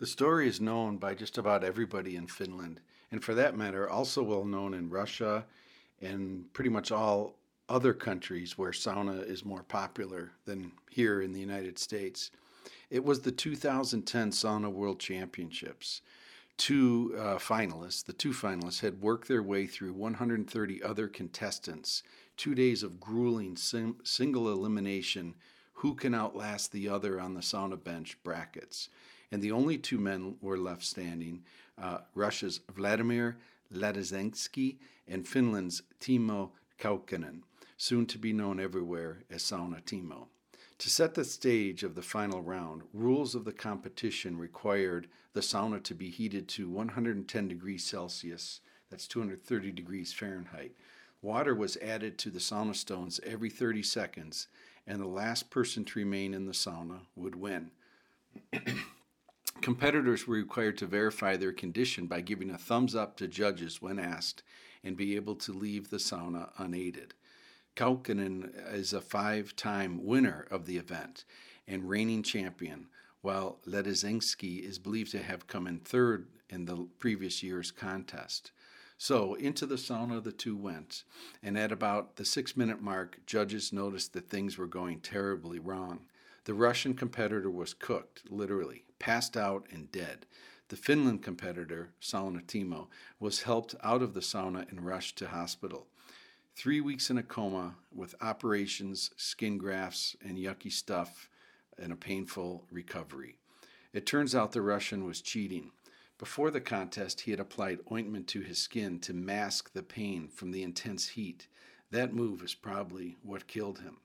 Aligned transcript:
The 0.00 0.06
story 0.06 0.48
is 0.48 0.60
known 0.60 0.96
by 0.96 1.14
just 1.14 1.38
about 1.38 1.62
everybody 1.62 2.16
in 2.16 2.26
Finland, 2.26 2.80
and 3.12 3.22
for 3.22 3.32
that 3.34 3.56
matter, 3.56 3.88
also 3.88 4.24
well 4.24 4.44
known 4.44 4.74
in 4.74 4.90
Russia 4.90 5.46
and 6.00 6.52
pretty 6.52 6.70
much 6.70 6.90
all 6.90 7.36
other 7.68 7.94
countries 7.94 8.58
where 8.58 8.72
sauna 8.72 9.24
is 9.24 9.44
more 9.44 9.62
popular 9.62 10.32
than 10.46 10.72
here 10.90 11.22
in 11.22 11.32
the 11.32 11.40
United 11.40 11.78
States. 11.78 12.32
It 12.90 13.04
was 13.04 13.20
the 13.20 13.30
2010 13.30 14.30
Sauna 14.32 14.70
World 14.70 14.98
Championships. 14.98 16.02
Two 16.56 17.14
uh, 17.16 17.36
finalists, 17.36 18.04
the 18.04 18.12
two 18.12 18.32
finalists, 18.32 18.80
had 18.80 19.00
worked 19.00 19.28
their 19.28 19.42
way 19.42 19.66
through 19.66 19.92
130 19.92 20.82
other 20.82 21.06
contestants, 21.06 22.02
two 22.36 22.54
days 22.54 22.82
of 22.82 23.00
grueling 23.00 23.56
sim- 23.56 23.98
single 24.02 24.50
elimination 24.50 25.36
who 25.74 25.94
can 25.94 26.14
outlast 26.14 26.72
the 26.72 26.88
other 26.88 27.20
on 27.20 27.34
the 27.34 27.40
sauna 27.40 27.82
bench 27.82 28.16
brackets. 28.22 28.88
And 29.34 29.42
the 29.42 29.50
only 29.50 29.78
two 29.78 29.98
men 29.98 30.36
were 30.40 30.56
left 30.56 30.84
standing 30.84 31.42
uh, 31.76 32.02
Russia's 32.14 32.60
Vladimir 32.72 33.36
Ladyzhenskiy 33.74 34.76
and 35.08 35.26
Finland's 35.26 35.82
Timo 35.98 36.50
Kaukonen, 36.78 37.40
soon 37.76 38.06
to 38.06 38.16
be 38.16 38.32
known 38.32 38.60
everywhere 38.60 39.24
as 39.28 39.42
Sauna 39.42 39.82
Timo. 39.82 40.28
To 40.78 40.88
set 40.88 41.14
the 41.14 41.24
stage 41.24 41.82
of 41.82 41.96
the 41.96 42.00
final 42.00 42.42
round, 42.42 42.82
rules 42.92 43.34
of 43.34 43.44
the 43.44 43.52
competition 43.52 44.38
required 44.38 45.08
the 45.32 45.40
sauna 45.40 45.82
to 45.82 45.96
be 45.96 46.10
heated 46.10 46.46
to 46.50 46.70
110 46.70 47.48
degrees 47.48 47.84
Celsius, 47.84 48.60
that's 48.88 49.08
230 49.08 49.72
degrees 49.72 50.12
Fahrenheit. 50.12 50.76
Water 51.22 51.56
was 51.56 51.76
added 51.78 52.18
to 52.18 52.30
the 52.30 52.38
sauna 52.38 52.76
stones 52.76 53.18
every 53.26 53.50
30 53.50 53.82
seconds, 53.82 54.46
and 54.86 55.00
the 55.00 55.08
last 55.08 55.50
person 55.50 55.84
to 55.86 55.98
remain 55.98 56.34
in 56.34 56.46
the 56.46 56.52
sauna 56.52 57.00
would 57.16 57.34
win. 57.34 57.72
Competitors 59.60 60.26
were 60.26 60.36
required 60.36 60.76
to 60.78 60.86
verify 60.86 61.36
their 61.36 61.52
condition 61.52 62.06
by 62.06 62.20
giving 62.20 62.50
a 62.50 62.58
thumbs 62.58 62.94
up 62.94 63.16
to 63.16 63.26
judges 63.26 63.80
when 63.80 63.98
asked 63.98 64.42
and 64.82 64.96
be 64.96 65.16
able 65.16 65.34
to 65.36 65.52
leave 65.52 65.88
the 65.88 65.96
sauna 65.96 66.50
unaided. 66.58 67.14
Kaukonen 67.76 68.52
is 68.72 68.92
a 68.92 69.00
five 69.00 69.56
time 69.56 70.04
winner 70.04 70.46
of 70.50 70.66
the 70.66 70.76
event 70.76 71.24
and 71.66 71.88
reigning 71.88 72.22
champion, 72.22 72.88
while 73.22 73.58
Ladyzhenskiy 73.66 74.62
is 74.62 74.78
believed 74.78 75.10
to 75.12 75.22
have 75.22 75.46
come 75.46 75.66
in 75.66 75.78
third 75.78 76.28
in 76.50 76.66
the 76.66 76.86
previous 76.98 77.42
year's 77.42 77.70
contest. 77.70 78.52
So 78.98 79.34
into 79.34 79.66
the 79.66 79.74
sauna 79.74 80.22
the 80.22 80.30
two 80.30 80.56
went, 80.56 81.04
and 81.42 81.58
at 81.58 81.72
about 81.72 82.16
the 82.16 82.24
six 82.24 82.56
minute 82.56 82.80
mark, 82.80 83.18
judges 83.26 83.72
noticed 83.72 84.12
that 84.12 84.28
things 84.28 84.56
were 84.56 84.66
going 84.66 85.00
terribly 85.00 85.58
wrong. 85.58 86.06
The 86.44 86.54
Russian 86.54 86.94
competitor 86.94 87.50
was 87.50 87.74
cooked, 87.74 88.22
literally, 88.30 88.83
passed 88.98 89.36
out 89.36 89.66
and 89.70 89.90
dead. 89.92 90.26
The 90.68 90.76
Finland 90.76 91.22
competitor, 91.22 91.90
Sauna 92.00 92.42
Timo, 92.42 92.88
was 93.20 93.42
helped 93.42 93.74
out 93.82 94.02
of 94.02 94.14
the 94.14 94.20
sauna 94.20 94.68
and 94.70 94.84
rushed 94.84 95.18
to 95.18 95.28
hospital. 95.28 95.86
Three 96.56 96.80
weeks 96.80 97.10
in 97.10 97.18
a 97.18 97.22
coma 97.22 97.74
with 97.92 98.14
operations, 98.20 99.10
skin 99.16 99.58
grafts, 99.58 100.16
and 100.24 100.38
yucky 100.38 100.72
stuff, 100.72 101.28
and 101.78 101.92
a 101.92 101.96
painful 101.96 102.64
recovery. 102.70 103.36
It 103.92 104.06
turns 104.06 104.34
out 104.34 104.52
the 104.52 104.62
Russian 104.62 105.04
was 105.04 105.20
cheating. 105.20 105.72
Before 106.16 106.50
the 106.50 106.60
contest, 106.60 107.22
he 107.22 107.32
had 107.32 107.40
applied 107.40 107.80
ointment 107.90 108.28
to 108.28 108.40
his 108.40 108.58
skin 108.58 109.00
to 109.00 109.12
mask 109.12 109.72
the 109.72 109.82
pain 109.82 110.28
from 110.28 110.52
the 110.52 110.62
intense 110.62 111.08
heat. 111.08 111.48
That 111.90 112.14
move 112.14 112.42
is 112.42 112.54
probably 112.54 113.16
what 113.22 113.46
killed 113.46 113.80
him. 113.80 113.98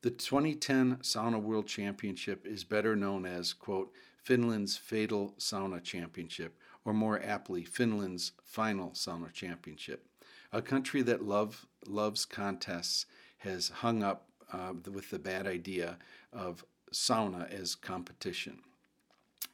The 0.00 0.10
2010 0.10 0.98
Sauna 1.02 1.40
World 1.40 1.66
Championship 1.66 2.46
is 2.46 2.64
better 2.64 2.96
known 2.96 3.24
as, 3.24 3.52
quote, 3.52 3.92
Finland's 4.24 4.78
Fatal 4.78 5.34
Sauna 5.38 5.82
Championship, 5.82 6.58
or 6.84 6.94
more 6.94 7.20
aptly, 7.22 7.62
Finland's 7.62 8.32
Final 8.42 8.90
Sauna 8.92 9.30
Championship. 9.30 10.06
A 10.50 10.62
country 10.62 11.02
that 11.02 11.22
love, 11.22 11.66
loves 11.86 12.24
contests 12.24 13.04
has 13.38 13.68
hung 13.68 14.02
up 14.02 14.26
uh, 14.50 14.72
with 14.90 15.10
the 15.10 15.18
bad 15.18 15.46
idea 15.46 15.98
of 16.32 16.64
sauna 16.90 17.50
as 17.52 17.74
competition. 17.74 18.60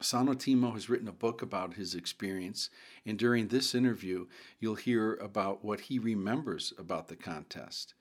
Sauna 0.00 0.36
Timo 0.36 0.72
has 0.72 0.88
written 0.88 1.08
a 1.08 1.12
book 1.12 1.42
about 1.42 1.74
his 1.74 1.94
experience, 1.94 2.70
and 3.04 3.18
during 3.18 3.48
this 3.48 3.74
interview, 3.74 4.26
you'll 4.60 4.76
hear 4.76 5.14
about 5.16 5.64
what 5.64 5.80
he 5.80 5.98
remembers 5.98 6.72
about 6.78 7.08
the 7.08 7.16
contest, 7.16 7.94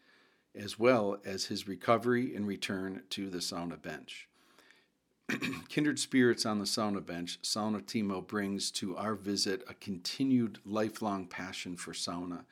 as 0.55 0.77
well 0.77 1.17
as 1.25 1.45
his 1.45 1.67
recovery 1.67 2.35
and 2.35 2.47
return 2.47 3.03
to 3.09 3.29
the 3.29 3.39
sauna 3.39 3.81
bench. 3.81 4.28
Kindred 5.69 5.99
spirits 5.99 6.45
on 6.45 6.59
the 6.59 6.65
sauna 6.65 7.05
bench, 7.05 7.39
Sauna 7.43 7.81
Timo 7.81 8.25
brings 8.25 8.71
to 8.71 8.97
our 8.97 9.15
visit 9.15 9.63
a 9.67 9.73
continued 9.75 10.59
lifelong 10.65 11.27
passion 11.27 11.75
for 11.75 11.91
sauna. 11.91 12.45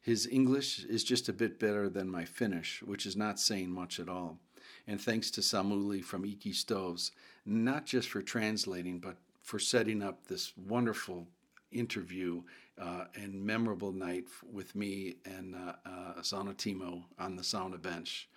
His 0.00 0.26
English 0.26 0.84
is 0.84 1.04
just 1.04 1.28
a 1.28 1.32
bit 1.32 1.60
better 1.60 1.88
than 1.88 2.10
my 2.10 2.24
Finnish, 2.24 2.82
which 2.82 3.06
is 3.06 3.16
not 3.16 3.38
saying 3.38 3.70
much 3.70 4.00
at 4.00 4.08
all. 4.08 4.38
And 4.86 5.00
thanks 5.00 5.30
to 5.32 5.40
Samuli 5.40 6.02
from 6.02 6.24
Iki 6.24 6.54
Stoves, 6.54 7.12
not 7.44 7.84
just 7.86 8.08
for 8.08 8.22
translating, 8.22 8.98
but 8.98 9.16
for 9.42 9.58
setting 9.58 10.02
up 10.02 10.26
this 10.26 10.52
wonderful 10.56 11.26
interview 11.70 12.42
uh, 12.80 13.04
and 13.14 13.34
memorable 13.34 13.92
night 13.92 14.24
with 14.50 14.74
me 14.74 15.16
and 15.24 15.54
uh, 15.54 15.74
uh, 15.84 16.14
Sauna 16.20 16.54
Timo 16.54 17.04
on 17.18 17.36
the 17.36 17.42
sauna 17.42 17.80
bench 17.80 18.28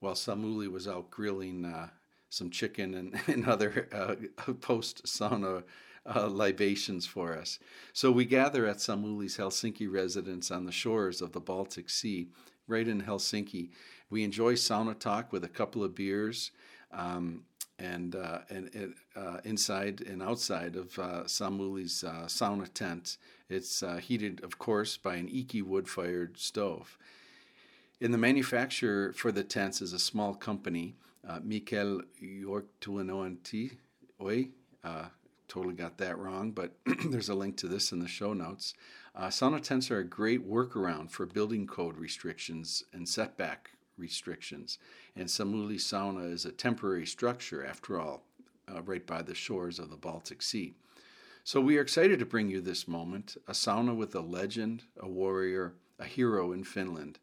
while 0.00 0.14
Samuli 0.14 0.70
was 0.70 0.88
out 0.88 1.10
grilling 1.10 1.64
uh, 1.64 1.88
some 2.30 2.48
chicken 2.50 2.94
and, 2.94 3.20
and 3.26 3.46
other 3.46 3.88
uh, 3.92 4.52
post 4.54 5.04
sauna 5.04 5.64
uh, 6.06 6.26
libations 6.26 7.06
for 7.06 7.36
us. 7.36 7.58
So 7.92 8.10
we 8.10 8.24
gather 8.24 8.66
at 8.66 8.78
Samuli's 8.78 9.36
Helsinki 9.36 9.90
residence 9.92 10.50
on 10.50 10.64
the 10.64 10.72
shores 10.72 11.20
of 11.20 11.32
the 11.32 11.40
Baltic 11.40 11.90
Sea, 11.90 12.28
right 12.66 12.88
in 12.88 13.02
Helsinki. 13.02 13.70
We 14.08 14.24
enjoy 14.24 14.54
sauna 14.54 14.98
talk 14.98 15.32
with 15.32 15.44
a 15.44 15.48
couple 15.48 15.84
of 15.84 15.94
beers. 15.94 16.52
Um, 16.92 17.42
and, 17.78 18.14
uh, 18.14 18.40
and 18.50 18.94
uh, 19.16 19.38
inside 19.44 20.02
and 20.02 20.22
outside 20.22 20.76
of 20.76 20.98
uh, 20.98 21.22
Samuli's 21.24 22.04
uh, 22.04 22.24
sauna 22.26 22.68
tent, 22.72 23.16
it's 23.48 23.82
uh, 23.82 23.96
heated, 23.96 24.44
of 24.44 24.58
course, 24.58 24.96
by 24.96 25.16
an 25.16 25.28
Iki 25.28 25.62
wood-fired 25.62 26.38
stove. 26.38 26.98
In 28.00 28.12
the 28.12 28.18
manufacturer 28.18 29.12
for 29.12 29.32
the 29.32 29.42
tents 29.42 29.80
is 29.80 29.92
a 29.92 29.98
small 29.98 30.34
company 30.34 30.94
uh, 31.26 31.40
Mikel 31.42 32.02
Yorktuanoanti. 32.22 33.76
Oi, 34.22 34.48
uh, 34.84 35.06
totally 35.48 35.74
got 35.74 35.98
that 35.98 36.18
wrong, 36.18 36.52
but 36.52 36.74
there's 37.10 37.28
a 37.28 37.34
link 37.34 37.56
to 37.58 37.68
this 37.68 37.92
in 37.92 38.00
the 38.00 38.08
show 38.08 38.32
notes. 38.32 38.74
Uh, 39.14 39.26
sauna 39.26 39.60
tents 39.60 39.90
are 39.90 39.98
a 39.98 40.04
great 40.04 40.48
workaround 40.48 41.10
for 41.10 41.26
building 41.26 41.66
code 41.66 41.98
restrictions 41.98 42.84
and 42.92 43.08
setback 43.08 43.70
restrictions. 43.96 44.78
And 45.16 45.26
Samuli 45.26 45.76
Sauna 45.76 46.32
is 46.32 46.44
a 46.44 46.52
temporary 46.52 47.06
structure, 47.06 47.64
after 47.64 48.00
all, 48.00 48.22
uh, 48.68 48.82
right 48.82 49.06
by 49.06 49.22
the 49.22 49.34
shores 49.34 49.78
of 49.78 49.90
the 49.90 49.96
Baltic 49.96 50.42
Sea. 50.42 50.74
So 51.42 51.60
we 51.60 51.78
are 51.78 51.82
excited 51.82 52.18
to 52.18 52.26
bring 52.26 52.48
you 52.48 52.60
this 52.60 52.86
moment 52.86 53.36
a 53.48 53.52
sauna 53.52 53.96
with 53.96 54.14
a 54.14 54.20
legend, 54.20 54.84
a 54.98 55.08
warrior, 55.08 55.74
a 55.98 56.04
hero 56.04 56.52
in 56.52 56.64
Finland, 56.64 57.18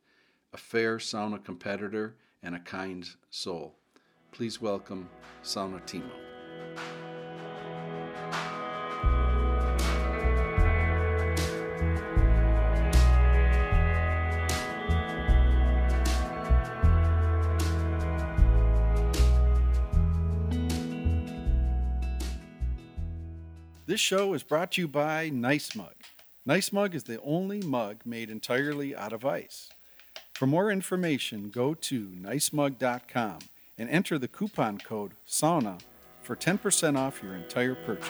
a 0.54 0.58
fair 0.58 0.98
sauna 0.98 1.44
competitor, 1.44 2.18
and 2.44 2.56
a 2.56 2.60
kind 2.60 3.10
soul. 3.30 3.77
Please 4.38 4.62
welcome 4.62 5.10
Sauna 5.44 5.82
Timo. 5.88 6.04
This 23.88 24.00
show 24.00 24.36
is 24.36 24.44
brought 24.44 24.74
to 24.74 24.82
you 24.82 24.88
by 24.88 25.30
Nice 25.30 25.76
Mug. 25.76 25.96
Nice 26.46 26.72
Mug 26.72 26.94
is 26.94 27.06
the 27.06 27.20
only 27.24 27.62
mug 27.62 28.02
made 28.06 28.30
entirely 28.30 28.96
out 28.96 29.14
of 29.14 29.26
ice. 29.26 29.72
For 30.36 30.46
more 30.46 30.70
information, 30.70 31.50
go 31.50 31.74
to 31.74 32.10
nicemug.com 32.10 33.40
and 33.78 33.90
enter 33.90 34.18
the 34.18 34.28
coupon 34.28 34.80
code 34.80 35.12
SAUNA 35.26 35.78
for 36.22 36.36
10% 36.36 36.98
off 36.98 37.22
your 37.22 37.36
entire 37.36 37.76
purchase. 37.76 38.10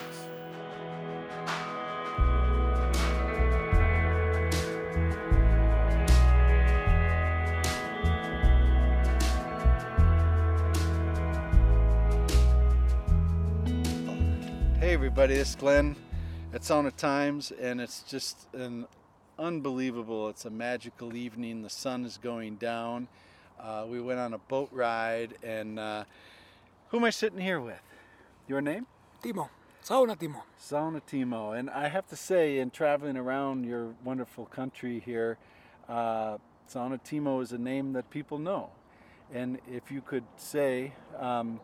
Hey 14.79 14.93
everybody, 14.93 15.35
this 15.35 15.49
is 15.49 15.55
Glenn 15.55 15.97
at 16.53 16.61
Sauna 16.61 16.95
Times, 16.95 17.51
and 17.51 17.81
it's 17.81 18.03
just 18.03 18.47
an 18.53 18.87
unbelievable, 19.37 20.29
it's 20.29 20.45
a 20.45 20.49
magical 20.49 21.13
evening. 21.13 21.61
The 21.61 21.69
sun 21.69 22.05
is 22.05 22.17
going 22.17 22.55
down 22.55 23.09
uh, 23.59 23.85
we 23.87 23.99
went 24.01 24.19
on 24.19 24.33
a 24.33 24.37
boat 24.37 24.69
ride, 24.71 25.33
and 25.43 25.79
uh, 25.79 26.03
who 26.89 26.97
am 26.97 27.03
I 27.03 27.09
sitting 27.09 27.39
here 27.39 27.59
with? 27.59 27.81
Your 28.47 28.61
name? 28.61 28.85
Timo. 29.21 29.49
Sauna 29.83 30.17
Timo. 30.17 30.41
Sauna 30.59 31.01
Timo. 31.01 31.57
And 31.57 31.69
I 31.69 31.87
have 31.87 32.07
to 32.07 32.15
say, 32.15 32.59
in 32.59 32.71
traveling 32.71 33.17
around 33.17 33.65
your 33.65 33.93
wonderful 34.03 34.45
country 34.45 35.01
here, 35.03 35.37
uh, 35.89 36.37
Sauna 36.69 36.99
Timo 37.01 37.41
is 37.41 37.51
a 37.51 37.57
name 37.57 37.93
that 37.93 38.09
people 38.09 38.37
know. 38.37 38.69
And 39.33 39.59
if 39.69 39.91
you 39.91 40.01
could 40.01 40.23
say, 40.37 40.93
um, 41.19 41.59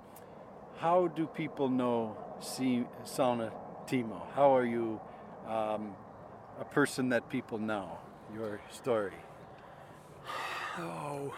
how 0.77 1.07
do 1.07 1.27
people 1.27 1.69
know 1.69 2.17
Sauna 2.41 3.51
Timo? 3.87 4.21
How 4.33 4.55
are 4.55 4.65
you 4.65 4.99
um, 5.47 5.95
a 6.59 6.65
person 6.65 7.09
that 7.09 7.29
people 7.29 7.57
know? 7.57 7.97
Your 8.35 8.61
story. 8.71 9.13
Oh, 10.75 11.31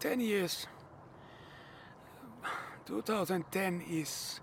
10 0.00 0.20
years. 0.20 0.66
2010 2.86 3.82
is 3.90 4.40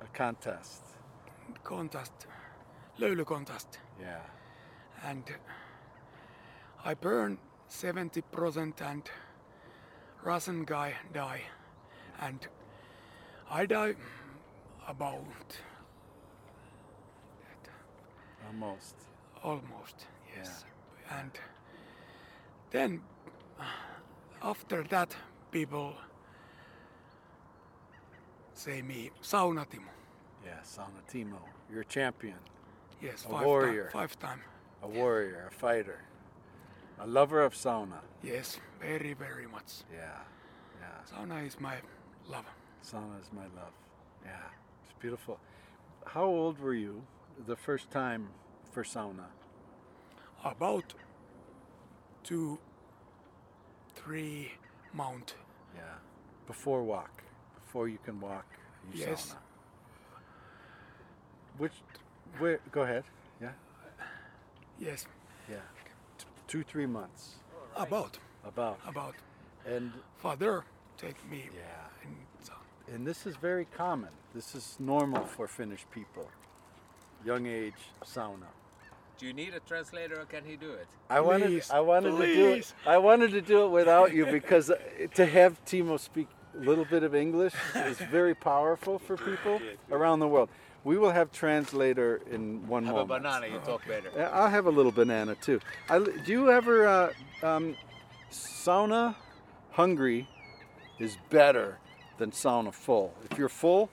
A 0.00 0.06
contest. 0.16 0.82
contest, 1.62 2.26
löyly 2.98 3.24
contest, 3.24 3.78
Yeah. 4.00 4.22
and 5.04 5.24
I 6.84 6.94
burn 6.94 7.38
70% 7.68 8.80
and 8.80 9.10
Russian 10.24 10.64
guy 10.64 10.94
die, 11.12 11.42
and 12.20 12.48
I 13.50 13.66
die 13.66 13.94
about 14.88 15.58
Almost. 18.46 18.94
almost 19.42 20.06
yes, 20.36 20.64
and 21.10 21.30
then 22.70 23.00
after 24.42 24.82
that 24.84 25.14
people 25.50 25.94
say 28.54 28.82
me 28.82 29.10
sauna 29.22 29.66
Timo. 29.68 29.90
Yeah, 30.44 30.60
Sauna 30.64 31.02
Timo. 31.12 31.38
You're 31.70 31.82
a 31.82 31.84
champion, 31.84 32.36
Yes, 33.02 33.24
A 33.24 33.28
five 33.28 33.44
warrior. 33.46 33.84
Time, 33.84 33.92
five 33.92 34.18
time. 34.18 34.40
a 34.82 34.88
warrior, 34.88 35.48
a 35.50 35.54
fighter, 35.54 36.00
a 37.00 37.06
lover 37.06 37.42
of 37.42 37.54
sauna. 37.54 38.00
Yes, 38.22 38.58
very 38.80 39.14
very 39.14 39.46
much. 39.46 39.82
Yeah. 39.92 40.18
Yeah. 40.80 40.88
Sauna 41.16 41.46
is 41.46 41.60
my 41.60 41.76
love. 42.28 42.46
Sauna 42.84 43.20
is 43.20 43.30
my 43.32 43.42
love. 43.60 43.72
Yeah, 44.24 44.36
it's 44.84 44.94
beautiful. 45.00 45.38
How 46.06 46.24
old 46.24 46.58
were 46.58 46.74
you 46.74 47.02
the 47.46 47.56
first 47.56 47.90
time 47.90 48.28
for 48.72 48.82
sauna? 48.84 49.26
About 50.44 50.94
two, 52.24 52.58
three 53.94 54.52
mount. 54.92 55.34
Yeah. 55.74 55.82
Before 56.46 56.82
walk, 56.82 57.22
before 57.64 57.88
you 57.88 57.98
can 58.04 58.20
walk, 58.20 58.46
you 58.92 59.00
Yes. 59.00 59.32
sauna. 59.32 59.36
Which, 61.58 61.72
where? 62.38 62.60
Go 62.70 62.82
ahead. 62.82 63.04
Yeah. 63.40 63.52
Yes, 64.78 65.06
Yeah. 65.48 65.60
T- 66.18 66.26
two, 66.46 66.62
three 66.62 66.86
months. 66.86 67.36
about 67.76 68.18
About. 68.44 68.78
about. 68.86 69.14
And 69.66 69.92
Father 70.16 70.64
take 70.96 71.16
me 71.28 71.50
yeah. 71.54 71.88
And 72.94 73.06
this 73.06 73.26
is 73.26 73.36
very 73.36 73.66
common. 73.66 74.10
This 74.34 74.54
is 74.54 74.76
normal 74.80 75.24
for 75.26 75.46
Finnish 75.46 75.84
people. 75.90 76.30
Young 77.24 77.46
age 77.46 77.74
sauna. 78.04 78.46
Do 79.18 79.26
you 79.26 79.32
need 79.32 79.52
a 79.54 79.60
translator 79.60 80.20
or 80.20 80.24
can 80.26 80.44
he 80.44 80.56
do 80.56 80.70
it? 80.70 80.86
I 81.10 81.20
wanted 81.20 81.46
Please, 81.48 81.70
I 81.70 81.80
wanted 81.80 82.16
to 82.16 82.26
do 82.34 82.52
it. 82.52 82.74
I 82.86 82.98
wanted 82.98 83.32
to 83.32 83.40
do 83.40 83.64
it 83.64 83.68
without 83.68 84.14
you 84.14 84.26
because 84.26 84.70
uh, 84.70 84.76
to 85.14 85.26
have 85.26 85.62
Timo 85.64 85.98
speak 85.98 86.28
a 86.54 86.60
little 86.60 86.84
bit 86.84 87.02
of 87.02 87.14
English 87.14 87.52
is 87.74 87.98
very 87.98 88.34
powerful 88.34 88.98
for 88.98 89.16
people 89.16 89.60
around 89.90 90.20
the 90.20 90.28
world. 90.28 90.48
We 90.84 90.96
will 90.98 91.10
have 91.10 91.32
translator 91.32 92.20
in 92.30 92.66
one 92.68 92.84
Have 92.84 92.94
a 92.94 92.98
moment. 93.06 93.22
banana, 93.24 93.46
you 93.48 93.58
talk 93.58 93.82
better. 93.88 94.10
I'll 94.32 94.48
have 94.48 94.66
a 94.66 94.70
little 94.70 94.92
banana 94.92 95.34
too. 95.34 95.60
I, 95.90 95.98
do 95.98 96.32
you 96.32 96.50
ever 96.50 96.86
uh, 96.86 97.12
um, 97.42 97.76
sauna 98.30 99.16
hungry 99.72 100.28
is 101.00 101.18
better 101.28 101.78
than 102.18 102.30
sauna 102.30 102.72
full? 102.72 103.12
If 103.30 103.36
you're 103.36 103.48
full, 103.48 103.90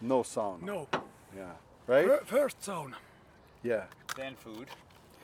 no 0.00 0.22
sauna. 0.22 0.62
No, 0.62 0.88
Yeah. 1.36 1.50
Right? 1.86 2.26
first 2.26 2.60
sauna. 2.60 2.94
Yeah. 3.62 3.84
Then 4.18 4.34
food. 4.34 4.66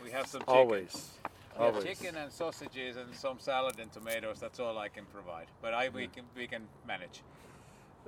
We 0.04 0.12
have 0.12 0.28
some 0.28 0.42
chicken. 0.42 0.54
Always. 0.54 1.10
We 1.58 1.64
have 1.64 1.74
Always. 1.74 1.84
chicken 1.84 2.14
and 2.16 2.30
sausages 2.30 2.96
and 2.96 3.12
some 3.12 3.40
salad 3.40 3.80
and 3.80 3.92
tomatoes. 3.92 4.38
That's 4.38 4.60
all 4.60 4.78
I 4.78 4.88
can 4.88 5.04
provide. 5.06 5.46
But 5.60 5.74
I 5.74 5.88
we 5.88 6.06
can 6.06 6.22
we 6.36 6.46
can 6.46 6.62
manage. 6.86 7.22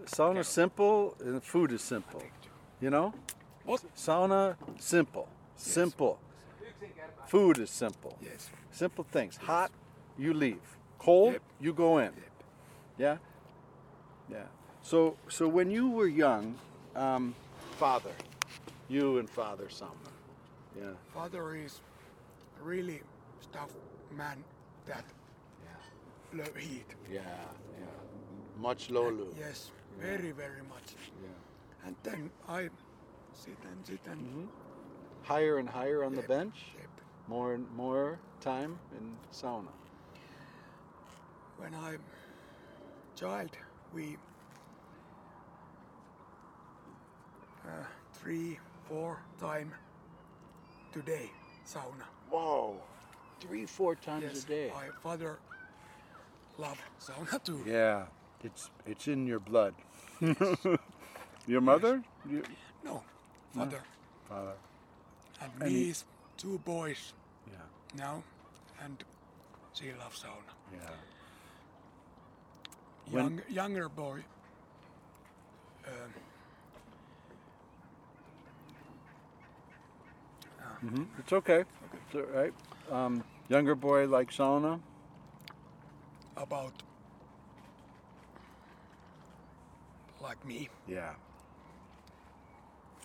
Sauna 0.05 0.45
simple 0.45 1.17
and 1.19 1.43
food 1.43 1.73
is 1.73 1.83
simple. 1.83 2.23
You 2.81 2.91
know? 2.91 3.13
What? 3.65 3.83
Sauna 3.97 4.55
simple. 4.79 5.27
Simple. 5.57 6.21
Food 7.27 7.59
is 7.59 7.71
simple. 7.71 8.17
Yes. 8.23 8.49
Simple 8.71 9.05
things. 9.11 9.37
Hot, 9.39 9.73
you 10.17 10.33
leave. 10.35 10.77
Cold, 11.01 11.33
Yep. 11.33 11.43
you 11.61 11.73
go 11.73 11.99
in. 11.99 12.13
Yeah? 12.97 13.17
Yeah. 14.31 14.45
So 14.83 15.17
so 15.29 15.49
when 15.49 15.69
you 15.69 15.91
were 15.91 16.07
young, 16.07 16.55
um, 16.95 17.35
father, 17.77 18.15
you 18.89 19.19
and 19.19 19.29
father 19.29 19.67
sauna. 19.67 20.13
Yeah. 20.77 20.93
Father 21.15 21.55
is 21.55 21.81
really 22.63 23.01
tough 23.53 23.71
man 24.17 24.45
that 24.87 25.05
love 26.33 26.57
heat. 26.57 26.87
Yeah. 27.11 27.21
Yeah. 27.79 27.87
Much 28.61 28.89
lolu. 28.89 29.27
Yes, 29.39 29.71
very 30.01 30.33
very 30.33 30.63
much. 30.69 30.95
Yeah. 31.23 31.87
And 31.87 31.97
then 32.03 32.31
I 32.49 32.69
sit 33.33 33.59
and 33.71 33.87
sit 33.87 34.01
and 34.07 34.21
Mm-hmm. 34.21 34.47
Higher 35.23 35.59
and 35.59 35.69
higher 35.69 36.05
on 36.05 36.15
the 36.15 36.23
bench. 36.23 36.55
Yep. 36.79 36.89
More 37.29 37.55
and 37.55 37.67
more 37.77 38.19
time 38.41 38.79
in 38.99 39.17
sauna. 39.33 39.73
when 41.59 41.75
I 41.75 41.97
child 43.17 43.51
we 43.95 44.17
uh, 47.65 47.85
three 48.13 48.59
four 48.89 49.19
time 49.41 49.73
today 50.97 51.31
sauna. 51.67 52.07
Whoa. 52.31 52.77
Three, 53.41 53.67
four 53.67 53.95
times 53.95 54.25
Yes, 54.25 54.45
a 54.45 54.47
day. 54.49 54.71
my 54.75 54.89
father 55.03 55.39
love 56.59 56.79
sauna 57.01 57.43
too. 57.45 57.61
Yeah. 57.67 58.07
It's 58.43 58.71
it's 58.87 59.09
in 59.09 59.27
your 59.27 59.41
blood. 59.41 59.75
your 61.47 61.61
mother? 61.61 62.03
You, 62.31 62.43
No, 62.85 63.03
father 63.55 63.83
father. 64.29 64.57
and 65.43 65.53
And 65.61 65.73
me 65.73 65.79
he- 65.85 65.91
is 65.91 66.05
two 66.39 66.59
boys 66.65 67.13
Yeah. 67.53 67.67
now, 68.05 68.23
and 68.85 69.05
she 69.75 69.93
loves 69.93 70.23
sauna. 70.23 70.55
Yeah. 70.73 70.97
When- 73.11 73.43
younger 73.49 73.89
boy. 73.89 74.25
Um, 75.87 76.13
hmm 80.89 81.05
It's 81.19 81.33
okay. 81.33 81.65
It's 81.95 82.15
all 82.15 82.23
right. 82.35 82.53
Um, 82.91 83.25
younger 83.49 83.75
boy 83.75 84.07
like 84.07 84.31
sauna. 84.31 84.81
about 86.37 86.73
like 90.21 90.45
me. 90.47 90.69
Yeah. 90.87 91.15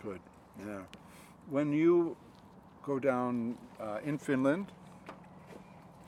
Good. 0.02 0.20
Yeah. 0.58 0.82
When 1.50 1.72
you 1.72 2.16
go 2.84 2.98
down 2.98 3.56
uh, 3.80 3.98
in 4.04 4.18
Finland, 4.18 4.66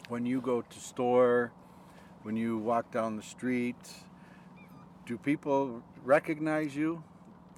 when 0.09 0.27
you 0.27 0.41
go 0.41 0.63
to 0.63 0.81
store, 0.81 1.51
when 2.23 2.37
you 2.37 2.59
walk 2.59 2.91
down 2.91 3.17
the 3.17 3.23
street, 3.23 3.77
do 5.07 5.17
people 5.19 5.83
recognize 6.05 6.75
you? 6.77 7.03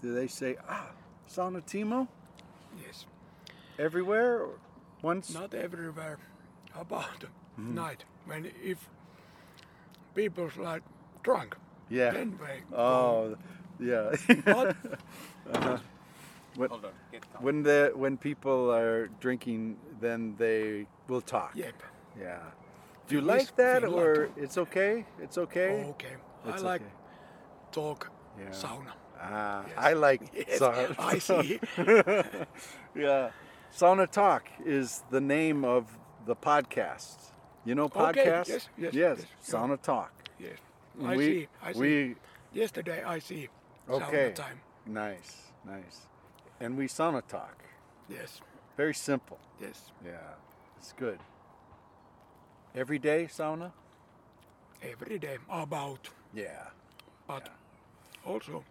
Do 0.02 0.14
they 0.14 0.26
say, 0.28 0.56
"Ah, 0.68 0.90
Sauna 1.28 1.62
Timo"? 1.62 2.08
Yes, 2.86 3.06
Everywhere, 3.78 4.40
or 4.42 4.58
once. 5.02 5.32
not 5.34 5.54
everywhere. 5.54 6.18
About 6.74 7.24
Mm-hmm. 7.58 7.74
night 7.74 8.04
when 8.26 8.50
if 8.62 8.78
people's 10.14 10.56
like 10.58 10.82
drunk, 11.22 11.56
Yeah. 11.88 12.10
then 12.12 12.38
they 12.38 12.60
go. 12.70 12.76
Oh, 12.76 13.36
yeah. 13.80 14.12
But 14.44 14.76
When, 16.56 16.70
Hold 16.70 16.84
on. 16.86 16.90
Get 17.12 17.22
when 17.40 17.62
the 17.62 17.92
when 17.94 18.16
people 18.16 18.70
are 18.72 19.08
drinking, 19.20 19.76
then 20.00 20.34
they 20.38 20.86
will 21.08 21.20
talk. 21.20 21.50
yep, 21.54 21.82
Yeah. 22.18 22.38
Do 23.08 23.14
you 23.16 23.20
like 23.20 23.54
that, 23.56 23.82
Finland. 23.82 23.94
or 23.94 24.28
it's 24.36 24.56
okay? 24.58 25.04
It's 25.22 25.36
okay. 25.38 25.84
okay. 25.90 26.16
It's 26.46 26.62
I 26.62 26.72
like 26.72 26.80
okay. 26.82 26.92
talk 27.72 28.10
Yeah. 28.38 28.50
sauna. 28.52 28.92
Ah, 29.20 29.64
Yes. 29.68 29.76
I 29.78 29.92
like 29.94 30.20
Yes, 30.48 30.60
sauna. 30.60 30.94
I 30.98 31.18
see. 31.20 31.60
yeah. 32.94 33.30
Sauna 33.76 34.10
Talk 34.10 34.48
is 34.64 35.02
the 35.10 35.20
name 35.20 35.62
of 35.64 35.98
the 36.24 36.34
podcast. 36.34 37.32
You 37.64 37.74
know 37.74 37.84
Okay, 37.84 38.24
podcast? 38.24 38.48
yes, 38.48 38.68
yes, 38.78 38.94
Yes. 38.94 38.94
yes. 38.94 39.26
Sauna 39.52 39.80
Talk. 39.80 40.12
Yes, 40.38 40.58
I 41.04 41.16
we 41.16 41.24
see. 41.26 41.48
I 41.62 41.72
see. 41.72 41.78
we 41.80 42.16
Yesterday 42.54 43.02
I 43.04 43.18
see 43.18 43.48
Okay. 43.88 44.30
sauna 44.30 44.34
time. 44.34 44.60
Nice, 44.86 45.52
nice. 45.64 46.06
And 46.60 46.78
we 46.78 46.86
sauna 46.88 47.22
talk. 47.26 47.64
Yes, 48.08 48.40
Very 48.78 48.94
simple. 48.94 49.38
yes. 49.60 49.92
Yeah, 50.04 50.34
it's 50.78 50.92
good. 50.92 51.18
Every 52.74 52.98
day 52.98 53.26
sauna? 53.26 53.72
Every 54.82 55.18
day 55.18 55.36
about, 55.50 56.08
Yeah. 56.32 56.68
but 57.26 57.50
also 58.24 58.64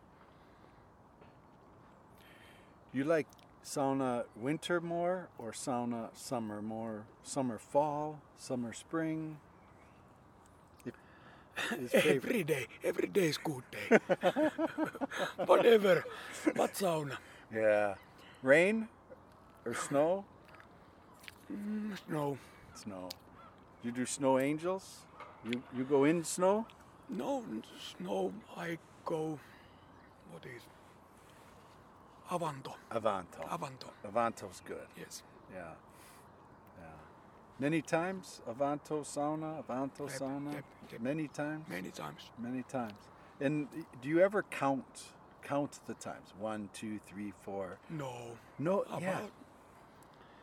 You 2.94 3.04
like 3.04 3.28
sauna 3.66 4.26
winter 4.38 4.80
more 4.82 5.30
or 5.40 5.52
sauna 5.52 6.10
summer 6.16 6.62
more? 6.62 7.06
Summer 7.24 7.58
fall, 7.58 8.20
summer 8.38 8.74
spring? 8.74 9.38
If- 10.86 10.96
his 11.80 11.92
favorite. 12.04 12.16
every 12.26 12.44
day. 12.44 12.68
Every 12.84 13.08
day 13.08 13.28
is 13.28 13.38
good 13.38 13.64
day. 13.72 14.00
Whatever, 15.46 16.06
but 16.56 16.74
sauna. 16.74 17.18
Yeah. 17.54 17.96
Rain 18.44 18.88
or 19.66 19.74
snow? 19.76 20.26
Mm, 21.52 21.98
no, 22.10 22.38
Snow. 22.74 23.10
You 23.84 23.92
do 23.92 24.06
snow 24.06 24.40
angels? 24.40 25.06
You 25.46 25.62
you 25.78 25.84
go 25.86 26.04
in 26.06 26.24
snow? 26.24 26.66
no 27.10 27.44
snow. 27.80 28.34
I 28.58 28.78
go. 29.06 29.40
What 30.32 30.44
is? 30.46 30.64
Avanto. 32.32 32.74
Avanto. 32.92 33.42
Avanto. 33.50 33.90
Avanto's 34.08 34.62
good. 34.66 34.88
Yes. 34.98 35.24
Yeah. 35.54 35.74
Yeah. 36.80 36.86
Many 37.60 37.82
times 37.82 38.42
Avanto 38.50 39.04
sauna, 39.04 39.64
Avanto 39.64 40.10
Yep, 40.10 40.20
sauna. 40.20 40.54
yep, 40.54 40.64
yep. 40.92 41.02
Many 41.02 41.28
times. 41.28 41.68
Many 41.70 41.92
times. 41.92 42.30
Many 42.40 42.64
times. 42.64 42.94
And 43.40 43.68
do 44.02 44.10
you 44.10 44.20
ever 44.22 44.44
count 44.44 45.04
count 45.44 45.80
the 45.86 45.94
times? 45.96 46.34
One, 46.40 46.70
two, 46.74 47.00
three, 47.06 47.34
four. 47.44 47.78
No. 47.90 48.38
No. 48.58 48.82
About. 48.82 49.30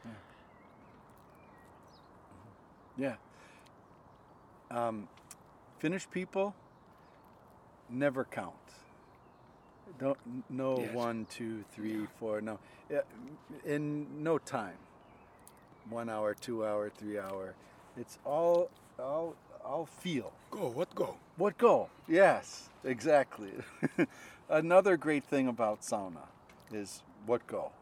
Yeah. 0.04 0.10
Yeah. 2.96 3.16
Um, 4.70 5.08
Finnish 5.78 6.08
people 6.10 6.54
never 7.90 8.24
count. 8.24 8.54
Don't 9.99 10.18
no 10.50 10.80
Yes. 10.80 10.94
one, 10.94 11.26
two, 11.30 11.64
three, 11.75 12.06
four. 12.18 12.40
No, 12.40 12.58
in 13.64 14.22
no 14.22 14.38
time. 14.38 14.78
One 15.90 16.08
hour, 16.08 16.34
two 16.34 16.64
hour, 16.64 16.90
three 16.90 17.18
hour. 17.18 17.54
It's 17.96 18.18
all 18.25 18.70
all 18.99 19.34
all 19.64 19.87
feel. 19.87 20.32
Go. 20.50 20.68
What 20.68 20.94
go? 20.94 21.16
What 21.37 21.58
go? 21.58 21.88
Yes, 22.08 22.68
exactly. 22.84 23.52
Another 24.49 24.96
great 24.96 25.25
thing 25.25 25.49
about 25.49 25.82
sauna 25.82 26.26
is 26.72 27.02
what 27.26 27.46
go. 27.46 27.72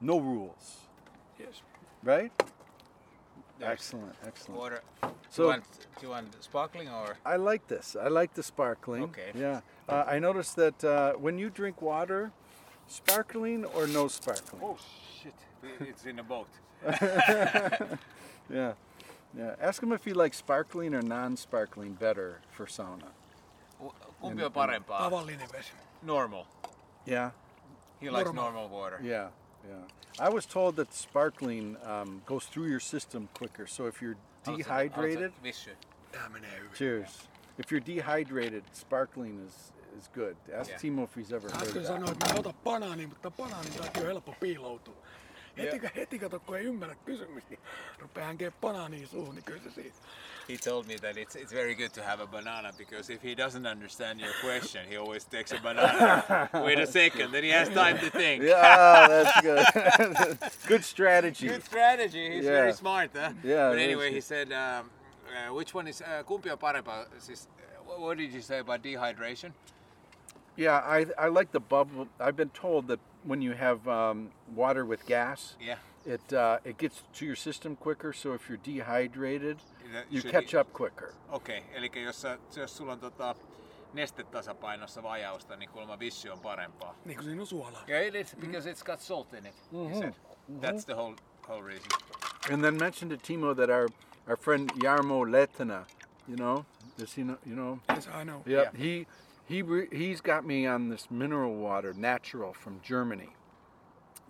No 0.00 0.18
rules, 0.18 0.76
Yes. 1.38 1.62
right? 2.02 2.32
There's 3.58 3.72
Excellent, 3.72 4.14
excellent. 4.26 4.60
Water. 4.60 4.82
do, 5.02 5.08
So- 5.30 5.42
you 5.42 5.48
want, 5.48 5.64
do 5.98 6.06
you 6.06 6.10
want 6.10 6.42
sparkling 6.44 6.88
or? 6.88 7.16
I 7.24 7.36
like 7.36 7.66
this. 7.68 7.96
I 8.00 8.08
like 8.08 8.34
the 8.34 8.42
sparkling. 8.42 9.04
Okay. 9.04 9.30
Yeah. 9.34 9.60
Uh, 9.88 10.04
I 10.06 10.18
noticed 10.18 10.56
that 10.56 10.84
uh, 10.84 11.12
when 11.14 11.38
you 11.38 11.48
drink 11.50 11.80
water, 11.80 12.32
sparkling 12.86 13.64
or 13.64 13.86
no 13.86 14.08
sparkling? 14.08 14.62
Oh 14.62 14.76
shit! 15.22 15.34
It's 15.80 16.04
in 16.04 16.18
a 16.18 16.22
boat. 16.22 16.48
Yeah. 18.48 18.74
Yeah. 19.36 19.54
Ask 19.60 19.82
him 19.82 19.92
if 19.92 20.04
he 20.04 20.12
likes 20.12 20.36
sparkling 20.36 20.94
or 20.94 21.02
non-sparkling 21.02 21.94
better 21.94 22.40
for 22.50 22.66
sauna. 22.66 23.10
Kumpi 24.22 24.44
on 24.44 24.52
parempaa? 24.52 24.98
Tavallinen 25.10 25.48
vesi. 25.50 25.72
Normal. 26.02 26.46
Yeah. 27.06 27.30
He 28.00 28.08
likes 28.08 28.26
Normal. 28.26 28.44
normal 28.44 28.68
water. 28.68 29.00
Yeah. 29.02 29.28
Yeah. 29.68 29.74
I 30.20 30.28
was 30.28 30.46
told 30.46 30.76
that 30.76 30.94
sparkling 30.94 31.76
um, 31.84 32.22
goes 32.26 32.46
through 32.46 32.68
your 32.70 32.80
system 32.80 33.28
quicker. 33.38 33.66
So 33.66 33.86
if 33.86 34.00
you're 34.02 34.16
dehydrated, 34.44 35.32
haluatko 35.32 35.42
Vissy? 35.42 35.70
Tää 36.12 36.28
menee 36.28 36.56
hyvin. 36.56 36.72
cheers. 36.74 37.28
If 37.58 37.70
you're 37.72 37.86
dehydrated, 37.86 38.62
sparkling 38.72 39.46
is 39.46 39.72
is 39.98 40.08
good. 40.14 40.36
Ask 40.60 40.70
Yeah. 40.70 40.80
Timo 40.80 41.02
if 41.04 41.14
he's 41.16 41.32
ever 41.32 41.50
heard 41.50 41.62
Äsken 41.62 41.82
that. 41.82 41.86
sanoin, 41.86 42.12
että 42.12 42.42
mä 42.42 42.52
banaani, 42.64 43.06
mutta 43.06 43.30
banaanin 43.30 43.72
takia 43.72 44.02
helppo 44.02 44.34
piiloutua. 44.40 44.94
Heti, 45.56 45.80
heti 45.96 46.18
kato, 46.18 46.40
kun 46.40 46.56
ei 46.58 46.64
ymmärrä 46.64 46.94
kysymystä, 47.04 47.50
niin 47.50 47.60
rupeaa 47.98 48.26
hankeen 48.26 48.52
banaania 48.60 49.06
suuhun, 49.06 49.34
niin 49.34 49.44
kyllä 49.44 49.62
se 49.62 49.70
siitä. 49.70 49.96
He 50.48 50.56
told 50.70 50.86
me 50.86 50.94
that 50.98 51.16
it's 51.16 51.34
it's 51.36 51.52
very 51.54 51.74
good 51.74 51.90
to 51.90 52.02
have 52.02 52.22
a 52.22 52.26
banana 52.26 52.72
because 52.78 53.12
if 53.12 53.22
he 53.24 53.34
doesn't 53.34 53.66
understand 53.72 54.20
your 54.20 54.32
question, 54.40 54.86
he 54.86 54.96
always 54.98 55.24
takes 55.24 55.52
a 55.52 55.58
banana. 55.62 56.22
Wait 56.64 56.78
a 56.78 56.86
second, 56.86 57.32
then 57.32 57.42
he 57.44 57.50
has 57.58 57.68
time 57.68 57.98
to 57.98 58.10
think. 58.10 58.44
Yeah, 58.44 59.08
that's 59.08 59.40
good. 59.40 59.66
good 60.68 60.84
strategy. 60.84 61.48
Good 61.48 61.64
strategy. 61.64 62.30
He's 62.34 62.44
Yeah. 62.44 62.52
very 62.60 62.72
smart, 62.72 63.10
huh? 63.14 63.32
Yeah, 63.44 63.70
But 63.70 63.78
anyway, 63.80 64.12
he 64.12 64.20
said, 64.20 64.52
um, 64.52 64.90
uh, 65.26 65.54
which 65.56 65.74
one 65.74 65.88
is 65.90 66.00
uh, 66.00 66.22
kumpi 66.24 66.50
on 66.52 66.58
parempaa? 66.58 67.06
Siis, 67.18 67.48
uh, 67.48 68.00
what 68.00 68.16
did 68.18 68.32
you 68.32 68.42
say 68.42 68.58
about 68.60 68.82
dehydration? 68.82 69.52
Yeah, 70.56 70.98
I 70.98 71.06
I 71.26 71.28
like 71.28 71.50
the 71.52 71.60
bubble. 71.60 72.06
I've 72.20 72.36
been 72.36 72.50
told 72.50 72.86
that 72.88 73.00
when 73.24 73.42
you 73.42 73.54
have 73.54 73.86
um, 73.88 74.30
water 74.54 74.84
with 74.84 75.06
gas, 75.06 75.56
Yeah. 75.60 75.78
it 76.06 76.32
uh, 76.32 76.58
it 76.64 76.78
gets 76.78 77.02
to 77.18 77.24
your 77.26 77.36
system 77.36 77.76
quicker. 77.76 78.12
So 78.14 78.34
if 78.34 78.48
you're 78.48 78.60
dehydrated, 78.64 79.56
That 79.92 80.04
you 80.10 80.20
should 80.20 80.32
catch 80.32 80.52
be- 80.52 80.58
up 80.60 80.72
quicker. 80.72 81.12
Okei, 81.32 81.58
okay, 81.58 81.76
eli 81.76 82.04
jos, 82.04 82.22
sä, 82.22 82.38
jos 82.56 82.76
sulla 82.76 82.92
on 82.92 83.00
tota, 83.00 83.34
nestetasapainossa 83.94 85.02
vajausta, 85.02 85.56
niin 85.56 85.70
kuulemma 85.70 85.98
vissy 85.98 86.28
on 86.30 86.40
parempaa. 86.40 86.94
Niin 87.04 87.16
kuin 87.16 87.24
siinä 87.26 87.40
on 87.42 87.46
suolaa. 87.46 87.84
Yeah, 87.88 88.06
it 88.06 88.14
is 88.14 88.34
because 88.40 88.70
it's 88.70 88.84
got 88.84 89.00
salt 89.00 89.32
in 89.34 89.46
it. 89.46 89.54
He 89.92 90.00
said. 90.00 90.14
That's 90.60 90.84
the 90.84 90.94
whole 90.94 91.14
whole 91.48 91.62
reason. 91.62 91.90
And 92.52 92.62
then 92.62 92.76
mention 92.78 93.08
to 93.10 93.16
Timo 93.16 93.54
that 93.54 93.70
our 93.70 93.88
our 94.28 94.36
friend 94.36 94.70
Jarmo 94.82 95.24
Lettena, 95.24 95.84
you 96.28 96.36
know, 96.36 96.64
does 96.98 97.16
he 97.18 97.22
know? 97.22 97.38
You 97.46 97.54
know, 97.56 97.78
Yes, 97.88 98.06
I 98.08 98.24
know. 98.24 98.42
Yep. 98.46 98.74
Yeah. 98.74 98.82
He 98.84 99.06
he 99.46 99.62
re- 99.62 99.88
he's 99.92 100.20
got 100.20 100.44
me 100.46 100.66
on 100.66 100.88
this 100.88 101.08
mineral 101.10 101.54
water, 101.56 101.92
natural 101.94 102.52
from 102.52 102.80
Germany. 102.82 103.30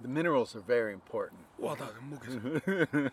The 0.02 0.08
minerals 0.08 0.54
are 0.54 0.61
very 0.61 0.92
important. 0.92 1.40
Ota 1.62 1.88
sen 1.88 2.11
mukis. 2.11 3.11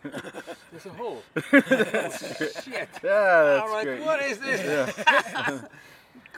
There's 0.70 0.86
a 0.86 0.90
hole. 0.90 1.22
Shit. 1.50 2.88
Yeah, 3.02 3.42
that's 3.42 3.64
I'm 3.64 3.70
like, 3.72 3.84
great. 3.86 4.04
what 4.04 4.22
is 4.22 4.38
this? 4.38 4.94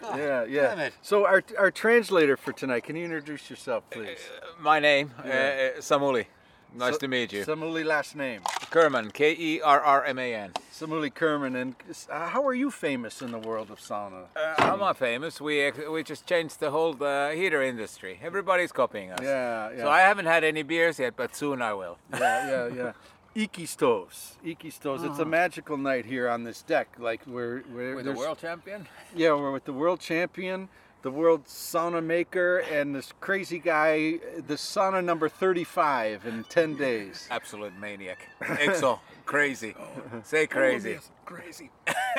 God 0.00 0.18
Yeah, 0.18 0.40
damn 0.44 0.50
yeah. 0.50 0.74
it. 0.84 0.94
So 1.02 1.26
our 1.26 1.42
our 1.58 1.70
translator 1.72 2.36
for 2.36 2.52
tonight, 2.52 2.84
can 2.84 2.94
you 2.96 3.04
introduce 3.04 3.50
yourself, 3.50 3.82
please? 3.90 4.18
My 4.60 4.78
name, 4.78 5.10
Yeah. 5.24 5.70
uh, 5.76 5.80
Samuli. 5.80 6.26
Nice 6.74 6.92
Sa- 6.94 6.98
to 6.98 7.08
meet 7.08 7.32
you. 7.32 7.44
Samuli 7.44 7.84
last 7.84 8.14
name. 8.14 8.42
Kerman, 8.70 9.10
K 9.10 9.36
E 9.38 9.60
R 9.60 9.80
R 9.80 10.04
M 10.04 10.18
A 10.18 10.34
N. 10.34 10.52
Samuli 10.72 11.12
Kerman. 11.12 11.56
And 11.56 11.74
uh, 12.10 12.28
how 12.28 12.46
are 12.46 12.54
you 12.54 12.70
famous 12.70 13.22
in 13.22 13.30
the 13.30 13.38
world 13.38 13.70
of 13.70 13.78
sauna? 13.78 14.24
Uh, 14.36 14.54
I'm 14.58 14.78
not 14.78 14.96
famous. 14.96 15.40
We 15.40 15.70
we 15.90 16.02
just 16.02 16.26
changed 16.26 16.60
the 16.60 16.70
whole 16.70 17.02
uh, 17.02 17.30
heater 17.30 17.62
industry. 17.62 18.18
Everybody's 18.22 18.72
copying 18.72 19.10
us. 19.12 19.20
Yeah, 19.22 19.70
yeah. 19.70 19.82
So 19.82 19.88
I 19.88 20.00
haven't 20.00 20.26
had 20.26 20.44
any 20.44 20.62
beers 20.62 20.98
yet, 20.98 21.14
but 21.16 21.34
soon 21.34 21.62
I 21.62 21.74
will. 21.74 21.98
yeah, 22.12 22.50
yeah, 22.50 22.74
yeah. 22.74 22.92
Iki 23.36 23.66
stoves. 23.66 24.38
Iki 24.42 24.70
stoves. 24.70 25.02
It's 25.04 25.18
a 25.18 25.26
magical 25.26 25.76
night 25.76 26.06
here 26.06 26.26
on 26.26 26.44
this 26.44 26.62
deck. 26.62 26.88
Like 26.98 27.20
we're, 27.26 27.64
we're 27.70 27.94
With 27.96 28.06
the 28.06 28.14
world 28.14 28.38
champion. 28.38 28.88
Yeah, 29.14 29.34
we're 29.34 29.52
with 29.52 29.66
the 29.66 29.74
world 29.74 30.00
champion, 30.00 30.70
the 31.06 31.10
world 31.12 31.44
sauna 31.44 32.02
maker, 32.02 32.58
and 32.58 32.92
this 32.92 33.12
crazy 33.20 33.60
guy, 33.60 34.18
the 34.48 34.54
sauna 34.54 35.04
number 35.04 35.28
35 35.28 36.26
in 36.26 36.42
10 36.42 36.74
days. 36.76 37.28
Absolute 37.30 37.72
maniac. 37.78 38.28
Exo, 38.42 38.98
crazy. 39.24 39.72
Oh. 39.78 39.86
Say 40.24 40.48
crazy. 40.48 40.90
Yes, 40.98 41.08
crazy. 41.24 41.70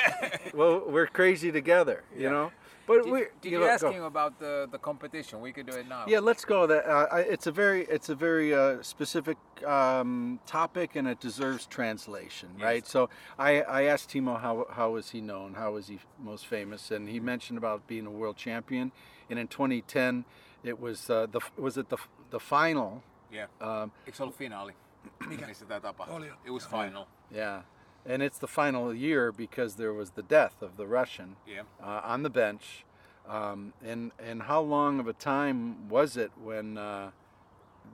well, 0.54 0.84
we're 0.88 1.06
crazy 1.08 1.52
together, 1.52 2.06
you 2.16 2.24
Yeah. 2.24 2.30
know. 2.32 2.52
But 2.88 3.04
Did, 3.04 3.12
we, 3.12 3.20
did 3.42 3.52
you 3.52 3.52
you 3.52 3.60
know, 3.60 3.68
ask 3.72 3.82
go. 3.82 3.92
him 3.92 4.04
about 4.04 4.40
the, 4.40 4.68
the 4.72 4.78
competition? 4.80 5.42
We 5.42 5.52
could 5.52 5.66
do 5.72 5.78
it 5.78 5.88
now. 5.90 6.06
Yeah, 6.08 6.22
let's 6.22 6.46
go. 6.46 6.68
That 6.68 6.86
uh, 6.88 7.18
it's 7.34 7.48
a 7.48 7.52
very 7.52 7.82
it's 7.90 8.10
a 8.10 8.16
very 8.16 8.54
uh, 8.54 8.82
specific 8.82 9.38
um, 9.66 10.40
topic, 10.46 10.96
and 10.96 11.08
it 11.08 11.20
deserves 11.20 11.68
translation, 11.68 12.50
Yes. 12.58 12.64
right? 12.66 12.88
So 12.88 13.10
I, 13.38 13.62
I 13.62 13.84
asked 13.94 14.10
Timo 14.10 14.40
how 14.40 14.66
how 14.72 14.98
is 14.98 15.12
he 15.12 15.20
known, 15.22 15.54
how 15.56 15.78
is 15.78 15.88
he 15.90 16.00
most 16.24 16.46
famous, 16.48 16.92
and 16.92 17.10
he 17.10 17.20
mentioned 17.20 17.58
about 17.58 17.82
being 17.88 18.08
a 18.08 18.12
world 18.12 18.38
champion, 18.38 18.92
and 19.30 19.40
in 19.40 19.48
2010 19.48 20.24
it 20.64 20.80
was 20.80 21.10
uh, 21.10 21.28
the 21.32 21.42
was 21.58 21.78
it 21.78 21.90
the 21.90 21.98
the 22.30 22.40
final. 22.40 23.02
Yeah. 23.32 23.48
Um, 23.62 23.92
Eikö 24.06 24.16
se 24.18 24.24
ollut 24.24 24.36
finaali? 24.38 24.74
Missä 25.48 25.66
tämä 25.66 25.80
tapahtui? 25.80 26.16
Oli. 26.16 26.28
It 26.46 26.52
was 26.52 26.68
final. 26.70 27.06
yeah, 27.36 27.64
and 28.08 28.22
it's 28.24 28.40
the 28.40 28.48
final 28.48 28.94
year 28.94 29.32
because 29.32 29.76
there 29.76 29.94
was 29.94 30.12
the 30.12 30.24
death 30.24 30.62
of 30.62 30.78
the 30.78 30.86
Russian 30.88 31.36
Yeah. 31.46 31.64
uh, 31.84 32.02
on 32.14 32.24
the 32.24 32.30
bench. 32.30 32.86
Um, 33.28 33.74
and 33.92 34.12
and 34.20 34.42
how 34.44 34.62
long 34.62 35.00
of 35.02 35.08
a 35.08 35.14
time 35.14 35.90
was 35.90 36.16
it 36.18 36.32
when 36.44 36.78
uh, 36.78 37.12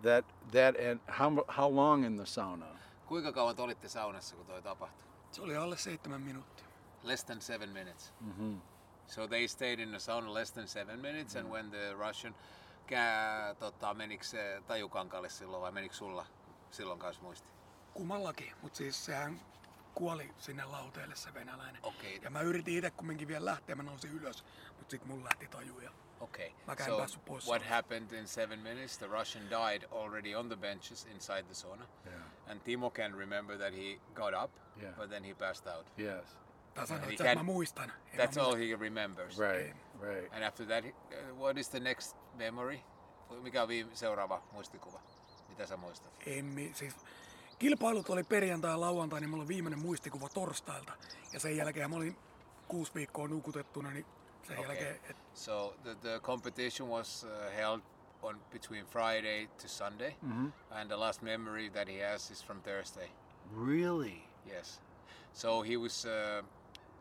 that 0.03 0.23
that 0.51 0.75
and 0.79 0.99
how 1.07 1.43
how 1.49 1.67
long 1.67 2.03
in 2.05 2.17
the 2.17 2.25
sauna? 2.25 2.65
Kuinka 3.09 3.31
kauan 3.33 3.55
te 3.55 3.61
olitte 3.61 3.87
saunassa, 3.89 4.35
kun 4.35 4.45
toi 4.45 4.61
tapahtui? 4.61 5.03
Se 5.31 5.41
oli 5.41 5.55
alle 5.55 5.77
seitsemän 5.77 6.21
minuuttia. 6.21 6.65
Less 7.03 7.23
than 7.25 7.41
seven 7.41 7.69
minutes. 7.73 8.11
So 9.07 9.27
they 9.27 9.47
stayed 9.47 9.79
in 9.79 9.89
the 9.91 9.97
sauna 9.99 10.33
less 10.33 10.51
than 10.51 10.67
seven 10.67 11.01
minutes, 11.01 11.35
and 11.35 11.49
when 11.49 11.71
the 11.71 11.95
Russian 12.07 12.35
kää, 12.87 13.53
tota, 13.59 13.93
menikö 13.93 14.23
se 14.23 14.61
tajukankalle 14.67 15.29
silloin 15.29 15.61
vai 15.61 15.71
menikö 15.71 15.95
sulla 15.95 16.25
silloin 16.71 16.99
kanssa 16.99 17.21
muisti? 17.23 17.51
Kummallakin, 17.93 18.51
mutta 18.61 18.77
siis 18.77 19.05
sehän 19.05 19.41
kuoli 19.95 20.31
sinne 20.37 20.65
lauteelle 20.65 21.15
se 21.15 21.33
venäläinen. 21.33 21.79
Okei. 21.85 22.19
Ja 22.23 22.29
mä 22.29 22.41
yritin 22.41 22.77
itse 22.77 22.91
kumminkin 22.91 23.27
vielä 23.27 23.45
lähteä, 23.45 23.75
mä 23.75 23.83
nousin 23.83 24.11
ylös, 24.11 24.45
mutta 24.77 24.91
sitten 24.91 25.07
mun 25.09 25.23
lähti 25.23 25.47
taju 25.47 25.79
ja 25.79 25.91
Okay. 26.19 26.49
Mäkään 26.67 26.89
so 26.89 26.97
päässyt 26.97 27.25
pois 27.25 27.47
what 27.47 27.63
happened 27.69 28.11
in 28.11 28.27
seven 28.27 28.59
minutes? 28.59 28.97
The 28.97 29.07
Russian 29.07 29.43
died 29.49 29.83
already 29.91 30.35
on 30.35 30.47
the 30.47 30.55
benches 30.55 31.05
inside 31.05 31.43
the 31.43 31.53
sauna, 31.53 31.85
Yeah. 32.05 32.21
and 32.47 32.61
Timo 32.61 32.89
can 32.91 33.13
remember 33.17 33.57
that 33.57 33.73
he 33.73 33.99
got 34.13 34.33
up, 34.43 34.51
Yeah. 34.81 34.95
but 34.95 35.09
then 35.09 35.23
he 35.23 35.33
passed 35.33 35.67
out. 35.75 35.87
Yes. 35.99 36.37
He 36.77 37.11
että 37.11 37.23
can- 37.23 37.37
mä 37.37 37.43
muistan. 37.43 37.93
That's 38.15 38.35
mä 38.39 38.43
all 38.43 38.55
he 38.55 38.75
remembers. 38.79 39.37
Right. 39.37 39.77
Right. 40.01 40.33
And 40.33 40.43
after 40.43 40.65
that, 40.67 40.83
he- 40.85 41.31
uh, 41.31 41.37
what 41.39 41.57
is 41.57 41.69
the 41.69 41.79
next 41.79 42.17
memory? 42.35 42.79
Mikä 43.41 43.61
on 43.61 43.67
viime, 43.67 43.95
seuraava 43.95 44.43
muistikuva? 44.51 45.01
Mitä 45.49 45.65
sä 45.65 45.77
muistat? 45.77 46.13
En, 46.25 46.55
siis, 46.73 46.95
kilpailut 47.59 48.09
oli 48.09 48.23
perjantai 48.23 48.71
ja 48.71 48.79
lauantai, 48.79 49.19
niin 49.21 49.29
mulla 49.29 49.41
on 49.41 49.47
viimeinen 49.47 49.79
muistikuva 49.79 50.29
torstailta. 50.29 50.93
Ja 51.33 51.39
sen 51.39 51.57
jälkeen 51.57 51.89
mä 51.89 51.95
olin 51.95 52.17
kuusi 52.67 52.93
viikkoa 52.95 53.27
nukutettuna, 53.27 53.91
niin 53.91 54.05
sen 54.47 54.59
Okay. 54.59 54.75
jälkeen, 54.75 54.99
et, 55.09 55.17
So 55.33 55.75
the, 55.83 55.95
the 55.95 56.19
competition 56.19 56.89
was 56.89 57.23
uh, 57.23 57.55
held 57.55 57.81
on 58.21 58.39
between 58.51 58.85
Friday 58.85 59.47
to 59.47 59.67
Sunday, 59.67 60.13
and 60.71 60.87
the 60.87 60.95
last 60.99 61.21
memory 61.21 61.69
that 61.69 61.87
he 61.87 62.11
has 62.11 62.31
is 62.31 62.45
from 62.45 62.61
Thursday. 62.61 63.09
Really? 63.65 64.23
Yes. 64.45 64.81
So 65.33 65.61
he 65.61 65.77
was 65.77 66.05
uh, 66.05 66.45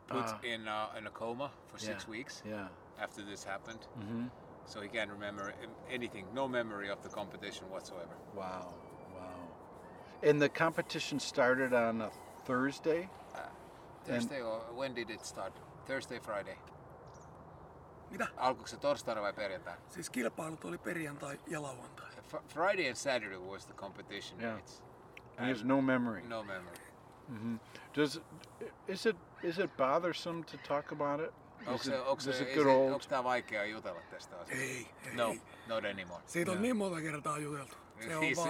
put 0.07 0.25
Ah. 0.25 0.39
in 0.43 0.67
uh, 0.67 0.97
in 0.97 1.07
a 1.07 1.11
coma 1.11 1.51
for 1.67 1.79
six 1.79 2.03
Yeah. 2.03 2.09
weeks 2.11 2.41
Yeah. 2.45 2.67
after 3.03 3.25
this 3.25 3.45
happened. 3.45 3.79
Mm-hmm. 3.99 4.27
So 4.65 4.81
he 4.81 4.87
can't 4.89 5.11
remember 5.11 5.49
a- 5.49 5.93
anything, 5.93 6.27
no 6.33 6.47
memory 6.47 6.91
of 6.91 7.01
the 7.01 7.09
competition 7.09 7.69
whatsoever. 7.69 8.15
Wow. 8.35 8.73
And 10.29 10.39
the 10.39 10.49
competition 10.49 11.19
started 11.19 11.73
on 11.73 12.01
a 12.01 12.09
Thursday. 12.45 13.09
Thursday 14.05 14.41
or 14.41 14.61
when 14.77 14.95
did 14.95 15.09
it 15.09 15.25
start? 15.25 15.53
Thursday, 15.85 16.19
Friday. 16.19 16.57
mitä? 18.11 18.27
Alkoiko 18.37 18.67
se 18.67 18.77
torstaina 18.77 19.21
vai 19.21 19.33
perjantai? 19.33 19.75
Siis 19.89 20.09
kilpailut 20.09 20.65
oli 20.65 20.77
perjantai 20.77 21.39
ja 21.47 21.61
lauantai. 21.61 22.09
Fr- 22.31 22.41
Friday 22.47 22.87
and 22.87 22.95
Saturday 22.95 23.37
was 23.37 23.65
the 23.65 23.73
competition 23.73 24.39
Yeah. 24.41 24.55
dates. 24.55 24.83
And 25.37 25.47
there's 25.47 25.63
no 25.65 25.81
memory. 25.81 26.21
No 26.21 26.43
memory. 26.43 26.77
Does 27.97 28.21
is 28.87 29.05
it 29.05 29.17
is 29.43 29.57
it 29.59 29.77
bothersome 29.77 30.43
to 30.43 30.57
talk 30.57 30.91
about 30.91 31.19
it? 31.21 31.33
Onko 31.67 31.83
se, 31.83 31.99
onko 32.01 32.21
se, 32.21 32.47
onko 32.65 32.99
tää 33.09 33.23
vaikea 33.23 33.65
jutella 33.65 34.01
tästä 34.11 34.35
asiasta? 34.39 34.63
Ei, 34.63 34.87
ei. 35.05 35.15
No, 35.15 35.33
not 35.67 35.85
anymore. 35.85 36.23
Siitä 36.25 36.51
on 36.51 36.61
niin 36.61 36.77
monta 36.77 37.01
kertaa 37.01 37.37
juteltu. 37.39 37.75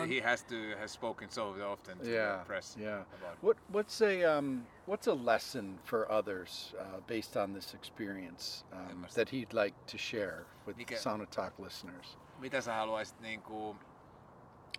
He 0.07 0.21
has 0.21 0.43
to 0.43 0.55
has 0.79 0.91
spoken 0.91 1.29
so 1.29 1.55
often 1.71 1.97
to 1.99 2.05
Yeah, 2.05 2.37
the 2.37 2.45
press 2.45 2.77
yeah. 2.77 3.05
What 3.41 3.57
what's 3.71 4.01
a 4.01 4.37
um, 4.37 4.65
what's 4.87 5.07
a 5.07 5.25
lesson 5.25 5.79
for 5.85 6.11
others 6.11 6.75
uh, 6.79 7.01
based 7.07 7.35
on 7.43 7.53
this 7.53 7.73
experience 7.73 8.65
um, 8.71 9.05
that 9.15 9.29
he'd 9.29 9.53
like 9.53 9.75
to 9.87 9.97
share 9.97 10.45
with 10.67 10.77
Mikä- 10.77 10.97
Sauna 10.97 11.25
Talk 11.25 11.59
listeners? 11.59 12.17
Mitä 12.39 12.61
sä 12.61 12.73
haluaisit 12.73 13.19
niinku 13.19 13.75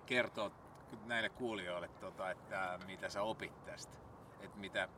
kertoa 0.07 0.51
näille 1.07 1.29
kuulijoille, 1.29 1.89
tota, 1.89 2.31
että 2.31 2.79
mitä 2.87 3.09
sä 3.09 3.23
opit 3.23 3.65
tästä? 3.65 3.97
Että 4.41 4.59
mitä, 4.59 4.89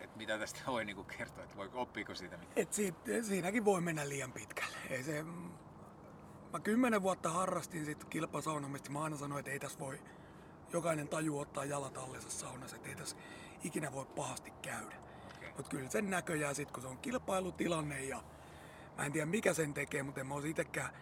et 0.00 0.16
mitä 0.16 0.38
tästä 0.38 0.60
voi 0.66 0.84
niinku 0.84 1.04
kertoa, 1.04 1.44
että 1.44 1.56
voi, 1.56 1.70
oppiiko 1.74 2.14
siitä 2.14 2.36
mitään? 2.36 2.52
et 2.56 2.72
siitä, 2.72 2.98
siinäkin 3.22 3.64
voi 3.64 3.80
mennä 3.80 4.08
liian 4.08 4.32
pitkälle. 4.32 4.76
Ei 4.90 5.02
se, 5.02 5.24
mä 6.52 6.60
kymmenen 6.60 7.02
vuotta 7.02 7.30
harrastin 7.30 7.84
sit 7.84 8.04
kilpasaunomista. 8.04 8.90
Mä 8.90 9.02
aina 9.02 9.16
sanoin, 9.16 9.40
että 9.40 9.50
ei 9.50 9.58
tässä 9.58 9.78
voi 9.78 10.00
jokainen 10.72 11.08
taju 11.08 11.38
ottaa 11.38 11.64
jalat 11.64 11.96
allensa 11.98 12.30
saunassa, 12.30 12.76
että 12.76 12.88
ei 12.88 12.94
tässä 12.94 13.16
ikinä 13.64 13.92
voi 13.92 14.06
pahasti 14.06 14.50
käydä. 14.50 14.94
Mutta 15.56 15.70
kyllä 15.70 15.90
sen 15.90 16.10
näköjään 16.10 16.54
sit, 16.54 16.70
kun 16.70 16.82
se 16.82 16.88
on 16.88 16.98
kilpailutilanne 16.98 18.04
ja 18.04 18.22
mä 18.96 19.04
en 19.04 19.12
tiedä 19.12 19.26
mikä 19.26 19.54
sen 19.54 19.74
tekee, 19.74 20.02
mutta 20.02 20.20
en 20.20 20.26
mä 20.26 20.34
itekään 20.46 20.94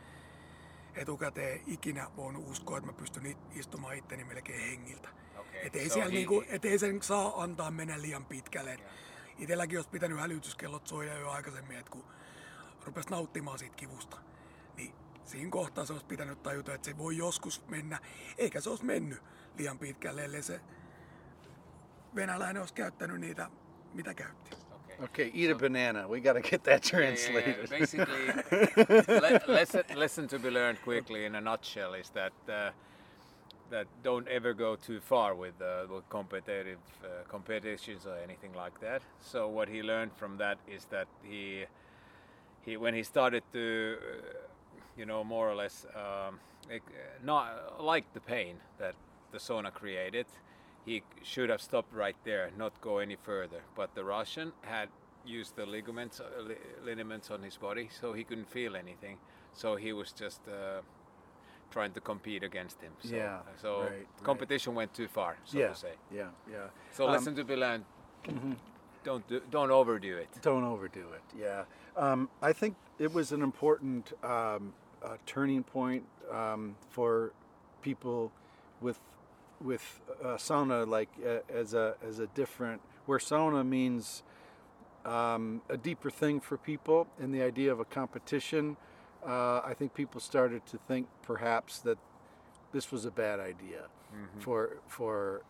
etukäteen 0.94 1.60
ikinä 1.66 2.10
voinut 2.16 2.48
uskoa, 2.48 2.78
että 2.78 2.90
mä 2.90 2.96
pystyn 2.96 3.36
istumaan 3.54 3.96
itteni 3.96 4.24
melkein 4.24 4.60
hengiltä. 4.60 5.08
Okei, 5.38 5.66
Et 5.66 5.76
ei, 5.76 5.88
so 5.88 5.94
siellä 5.94 6.10
niinku, 6.10 6.44
et 6.48 6.64
ei 6.64 6.78
sen 6.78 7.02
saa 7.02 7.42
antaa 7.42 7.70
mennä 7.70 8.02
liian 8.02 8.24
pitkälle. 8.24 8.72
Et 8.72 8.80
Itelläkin 9.38 9.78
olisi 9.78 9.90
pitänyt 9.90 10.20
hälytyskellot 10.20 10.86
soida 10.86 11.14
jo 11.14 11.30
aikaisemmin, 11.30 11.78
että 11.78 11.90
kun 11.90 12.04
rupesi 12.84 13.10
nauttimaan 13.10 13.58
siitä 13.58 13.76
kivusta, 13.76 14.16
niin 14.76 14.94
siinä 15.30 15.50
kohtaa 15.50 15.84
se 15.84 15.92
olisi 15.92 16.06
pitänyt 16.06 16.42
tajuta, 16.42 16.74
että 16.74 16.90
se 16.90 16.98
voi 16.98 17.16
joskus 17.16 17.62
mennä, 17.68 17.98
eikä 18.38 18.60
se 18.60 18.70
olisi 18.70 18.84
mennyt 18.84 19.18
liian 19.58 19.78
pitkälle, 19.78 20.24
ellei 20.24 20.42
se 20.42 20.60
venäläinen 22.14 22.62
olisi 22.62 22.74
käyttänyt 22.74 23.20
niitä, 23.20 23.50
mitä 23.94 24.14
käytti. 24.14 24.50
Okay. 24.72 25.04
Okay, 25.04 25.30
eat 25.34 25.56
a 25.56 25.58
banana. 25.58 26.08
We 26.08 26.20
got 26.20 26.36
to 26.36 26.42
get 26.50 26.62
that 26.62 26.92
Yeah, 26.92 27.00
yeah, 27.02 27.14
yeah. 27.14 27.28
translated. 27.30 27.78
Basically, 27.80 28.26
le- 29.20 29.54
lesson, 29.54 29.82
lesson 29.94 30.28
to 30.28 30.38
be 30.38 30.50
learned 30.50 30.78
quickly 30.84 31.24
in 31.24 31.34
a 31.34 31.40
nutshell 31.40 31.94
is 31.94 32.10
that 32.10 32.32
uh, 32.48 32.70
that 33.70 33.86
don't 34.02 34.28
ever 34.28 34.52
go 34.52 34.76
too 34.76 35.00
far 35.00 35.34
with, 35.34 35.54
uh, 35.62 35.86
with 35.94 36.08
competitive 36.10 36.78
uh, 37.04 37.08
competitions 37.28 38.06
or 38.06 38.16
anything 38.24 38.52
like 38.52 38.78
that. 38.80 39.02
So 39.20 39.48
what 39.48 39.68
he 39.68 39.82
learned 39.82 40.12
from 40.16 40.36
that 40.38 40.58
is 40.68 40.84
that 40.86 41.06
he 41.22 41.64
he 42.66 42.76
when 42.76 42.94
he 42.94 43.02
started 43.02 43.42
to 43.52 43.96
uh, 43.96 44.49
you 45.00 45.06
know 45.06 45.24
more 45.24 45.50
or 45.50 45.54
less 45.54 45.86
um, 45.96 46.38
like, 46.68 46.82
not 47.24 47.82
like 47.92 48.04
the 48.12 48.20
pain 48.20 48.56
that 48.78 48.94
the 49.32 49.38
sauna 49.38 49.72
created. 49.72 50.26
He 50.86 51.02
should 51.22 51.50
have 51.50 51.60
stopped 51.60 51.92
right 51.94 52.16
there 52.24 52.50
not 52.56 52.72
go 52.80 52.98
any 52.98 53.16
further. 53.16 53.62
But 53.74 53.94
the 53.94 54.04
russian 54.04 54.52
had 54.62 54.88
used 55.24 55.56
the 55.56 55.66
ligaments 55.66 56.20
uh, 56.20 56.24
li- 56.48 56.66
liniments 56.84 57.30
on 57.30 57.42
his 57.42 57.56
body 57.56 57.88
so 58.00 58.12
he 58.12 58.24
couldn't 58.24 58.50
feel 58.50 58.76
anything. 58.76 59.16
So 59.52 59.76
he 59.76 59.92
was 59.92 60.12
just 60.12 60.40
uh, 60.48 60.80
trying 61.70 61.92
to 61.92 62.00
compete 62.00 62.42
against 62.42 62.80
him. 62.82 62.92
So, 63.00 63.16
Yeah, 63.16 63.38
so 63.62 63.70
right, 63.80 63.90
right. 63.90 64.22
competition 64.22 64.74
went 64.74 64.92
too 64.94 65.08
far 65.08 65.36
so 65.44 65.58
yeah, 65.58 65.68
to 65.68 65.74
say. 65.74 65.94
yeah, 66.14 66.30
yeah. 66.50 66.68
so 66.92 67.06
Um, 67.06 67.12
lesson 67.12 67.34
to 67.36 67.44
be 67.44 67.56
learned 67.56 67.84
don't 69.04 69.26
do, 69.28 69.40
don't 69.50 69.70
overdo 69.70 70.16
it. 70.18 70.28
Don't 70.42 70.64
overdo 70.64 71.06
it. 71.14 71.22
Yeah, 71.38 71.64
um, 71.96 72.28
I 72.42 72.52
think 72.52 72.74
it 72.98 73.12
was 73.14 73.32
an 73.32 73.42
important 73.42 74.12
um, 74.22 74.72
uh, 75.04 75.16
turning 75.26 75.62
point 75.62 76.04
um, 76.32 76.76
for 76.90 77.32
people 77.82 78.32
with 78.80 78.98
with 79.62 80.00
uh, 80.22 80.28
sauna, 80.36 80.86
like 80.86 81.10
uh, 81.26 81.38
as 81.52 81.74
a 81.74 81.94
as 82.06 82.18
a 82.18 82.26
different 82.28 82.80
where 83.06 83.18
sauna 83.18 83.66
means 83.66 84.22
um, 85.04 85.62
a 85.68 85.76
deeper 85.76 86.10
thing 86.10 86.40
for 86.40 86.56
people, 86.56 87.06
and 87.18 87.34
the 87.34 87.42
idea 87.42 87.72
of 87.72 87.80
a 87.80 87.84
competition. 87.84 88.76
Uh, 89.26 89.60
I 89.62 89.74
think 89.74 89.92
people 89.92 90.18
started 90.20 90.64
to 90.66 90.78
think 90.78 91.06
perhaps 91.22 91.80
that 91.80 91.98
this 92.72 92.90
was 92.90 93.04
a 93.04 93.10
bad 93.10 93.38
idea 93.40 93.88
for 94.38 94.78
for 94.88 95.42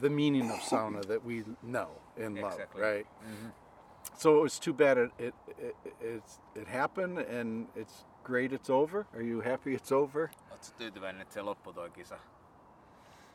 the 0.00 0.10
meaning 0.10 0.50
of 0.50 0.58
sauna 0.58 1.04
that 1.06 1.24
we 1.24 1.44
know 1.62 1.88
and 2.18 2.36
love, 2.36 2.52
Exactly. 2.54 2.82
right? 2.82 3.06
So 4.16 4.38
it 4.38 4.42
was 4.42 4.58
too 4.58 4.72
bad 4.72 4.98
it 4.98 5.10
it, 5.18 5.34
it 5.58 5.74
it's, 6.00 6.38
it 6.54 6.66
happened, 6.66 7.18
and 7.18 7.68
it's 7.76 8.04
great. 8.24 8.52
It's 8.52 8.70
over. 8.70 9.04
Are 9.14 9.22
you 9.22 9.40
happy 9.50 9.74
it's 9.76 9.92
over? 9.92 10.28
Oletko 10.50 10.66
tyytyväinen, 10.78 11.20
että 11.22 11.34
se 11.34 11.42
loppui 11.42 11.74
toi 11.74 11.90
kisa? 11.90 12.18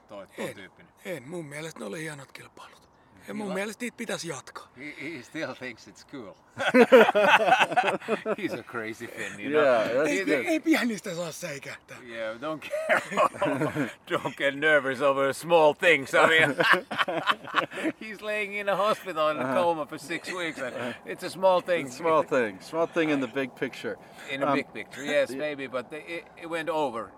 Toi, 0.07 0.27
toi 0.27 0.49
En, 0.49 0.55
tyyppinen. 0.55 0.91
en, 1.05 1.29
mun 1.29 1.45
mielestä 1.45 1.79
ne 1.79 1.85
oli 1.85 2.01
hienot 2.01 2.31
kilpailut. 2.31 2.84
Ja 3.27 3.33
mun 3.33 3.53
mielestä 3.53 3.83
niitä 3.85 3.97
pitäisi 3.97 4.27
jatkaa. 4.29 4.67
He, 4.77 4.83
he 5.17 5.23
still 5.23 5.53
thinks 5.53 5.87
it's 5.87 6.05
cool. 6.11 6.33
He's 8.37 8.53
a 8.53 8.63
crazy 8.63 9.07
Finn, 9.07 9.39
you 9.39 9.49
know. 9.49 9.63
Yeah, 9.63 9.87
that's 9.87 10.07
Ei, 10.09 10.25
good. 10.25 10.45
ei 10.45 10.59
pienistä 10.59 11.15
saa 11.15 11.31
säikähtää. 11.31 11.97
Yeah, 12.09 12.37
don't 12.41 12.59
get 12.61 13.03
don't 14.11 14.35
get 14.37 14.55
nervous 14.55 15.01
over 15.01 15.33
small 15.33 15.73
things. 15.73 16.13
I 16.13 16.27
mean, 16.27 16.55
he's 18.01 18.21
laying 18.21 18.53
in 18.59 18.69
a 18.69 18.75
hospital 18.75 19.29
in 19.31 19.37
a 19.41 19.53
coma 19.53 19.85
for 19.85 19.97
six 19.99 20.31
weeks, 20.33 20.59
and 20.61 20.95
it's 21.05 21.23
a 21.25 21.29
small 21.29 21.61
thing. 21.61 21.91
Small 21.91 22.23
thing, 22.23 22.61
small 22.61 22.87
thing 22.87 23.09
in 23.11 23.19
the 23.21 23.27
big 23.33 23.55
picture. 23.55 23.97
in 24.29 24.43
a 24.43 24.45
Um, 24.47 24.53
big 24.53 24.73
picture, 24.73 25.03
yes, 25.05 25.29
maybe, 25.31 25.67
but 25.67 25.89
the, 25.89 25.97
it, 25.97 26.23
it 26.43 26.49
went 26.49 26.69
over. 26.69 27.11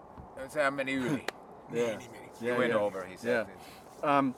Sehän 0.50 0.74
meni 0.74 0.94
yli. 0.94 1.26
Yeah. 1.74 1.90
It 1.90 2.10
yeah, 2.42 2.58
went 2.58 2.70
yeah. 2.74 2.82
over, 2.82 3.06
he 3.06 3.18
said. 3.18 3.48
Yeah. 4.04 4.18
Um, 4.18 4.36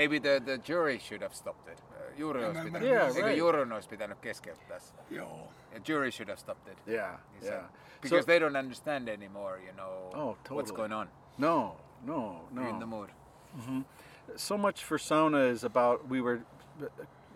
Maybe 0.00 0.18
the, 0.18 0.40
the 0.46 0.56
jury 0.56 0.98
should 0.98 1.20
have 1.22 1.34
stopped 1.34 1.68
it. 1.68 1.78
Uh, 1.90 2.16
Jury 2.18 2.44
olisi 2.44 2.58
mä 2.58 2.64
pitänyt, 2.64 2.82
ymmärrän. 2.82 2.88
Yeah, 2.88 3.06
eikö 3.16 3.22
right. 3.22 3.38
jury 3.38 3.72
olisi 3.72 3.88
pitänyt 3.88 4.18
keskeyttää 4.18 4.78
se? 4.78 4.94
Joo. 5.10 5.48
A 5.76 5.80
jury 5.88 6.10
should 6.10 6.28
have 6.28 6.40
stopped 6.40 6.72
it. 6.72 6.78
yeah, 6.86 7.12
he 7.34 7.40
said. 7.40 7.52
yeah. 7.52 7.64
Because 8.02 8.22
So- 8.22 8.26
they 8.26 8.40
don't 8.40 8.56
understand 8.56 9.08
anymore, 9.08 9.60
you 9.66 9.72
know, 9.72 10.10
Oh, 10.14 10.36
totally. 10.36 10.56
what's 10.56 10.72
going 10.72 10.92
on. 10.92 11.08
No, 11.38 11.76
no, 12.04 12.40
no. 12.50 12.62
You're 12.62 12.70
in 12.70 12.78
the 12.78 12.86
mood. 12.86 13.10
so 14.36 14.56
much 14.58 14.84
for 14.84 14.98
sauna 14.98 15.50
is 15.52 15.64
about 15.64 16.08
we 16.08 16.20
were 16.22 16.40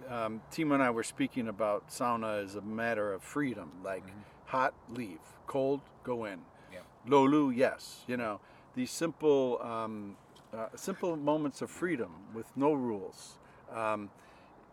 um, 0.08 0.40
Timo 0.50 0.74
and 0.74 0.82
I 0.82 0.90
were 0.90 1.04
speaking 1.04 1.48
about 1.48 1.82
sauna 1.90 2.44
as 2.44 2.56
a 2.56 2.60
matter 2.62 3.12
of 3.14 3.22
freedom, 3.22 3.68
like 3.84 4.04
hot, 4.46 4.72
leave, 4.88 5.20
cold, 5.46 5.80
go 6.04 6.24
in. 6.24 6.38
Yeah. 6.72 6.80
Lolu, 7.06 7.52
yes. 7.56 8.04
You 8.08 8.16
know, 8.16 8.40
these 8.74 8.90
simple, 8.90 9.58
um, 9.62 10.16
uh, 10.54 10.68
simple 10.76 11.16
moments 11.16 11.62
of 11.62 11.70
freedom 11.70 12.10
with 12.34 12.46
no 12.56 12.72
rules. 12.72 13.38
Um, 13.72 14.10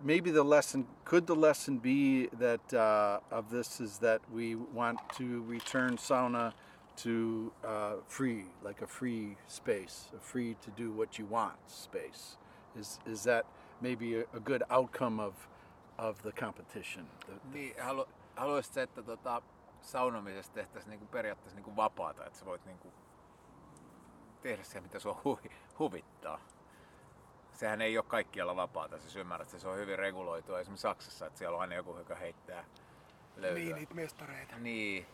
maybe 0.04 0.32
the 0.32 0.44
lesson, 0.44 0.86
could 1.06 1.26
the 1.28 1.36
lesson 1.36 1.78
be 1.80 2.28
that 2.39 2.74
uh, 2.74 3.20
of 3.32 3.50
this 3.50 3.80
is 3.82 3.98
that 4.00 4.22
we 4.34 4.56
want 4.56 5.00
to 5.17 5.44
return 5.48 5.98
sauna 5.98 6.54
to 6.98 7.52
uh, 7.63 7.94
free, 8.08 8.44
like 8.63 8.82
a 8.84 8.88
free 8.88 9.38
space, 9.48 10.12
a 10.15 10.20
free 10.20 10.56
to 10.62 10.72
do 10.72 10.91
what 10.91 11.17
you 11.20 11.26
want 11.26 11.56
space. 11.67 12.38
Is 12.80 13.00
is 13.06 13.24
that 13.24 13.46
maybe 13.82 14.15
a, 14.15 14.26
a 14.34 14.39
good 14.39 14.63
outcome 14.70 15.20
of 15.24 15.34
of 15.98 16.22
the 16.24 16.32
competition? 16.32 17.06
The- 17.26 17.34
the- 17.34 17.60
Niin, 17.60 17.74
halu, 17.80 18.06
haluaisit 18.36 18.74
sä, 18.74 18.82
että 18.82 19.04
tota, 19.04 19.41
saunomisesta 19.82 20.54
tehtäisiin 20.54 20.89
niinku 20.89 21.06
periaatteessa 21.06 21.56
niinku 21.56 21.76
vapaata, 21.76 22.26
että 22.26 22.39
sä 22.39 22.46
voit 22.46 22.65
niinku 22.65 22.88
tehdä 24.41 24.63
se, 24.63 24.82
mitä 24.82 24.99
sua 24.99 25.21
hu, 25.23 25.39
huvittaa. 25.80 26.39
Sehän 27.54 27.82
ei 27.82 27.97
ole 27.97 28.06
kaikkialla 28.08 28.56
vapaata, 28.56 28.99
siis 28.99 29.15
ymmärrät, 29.15 29.49
se 29.49 29.67
on 29.67 29.77
hyvin 29.77 29.99
reguloitua. 29.99 30.60
Esimerkiksi 30.60 30.82
Saksassa, 30.82 31.25
että 31.25 31.39
siellä 31.39 31.56
on 31.56 31.62
aina 31.62 31.75
joku, 31.75 31.97
joka 31.97 32.15
heittää 32.15 32.65
löytöä. 33.36 33.63
Niin, 33.63 33.75
niitä 33.75 33.93
mestareita. 33.93 34.58
Niin. 34.58 35.06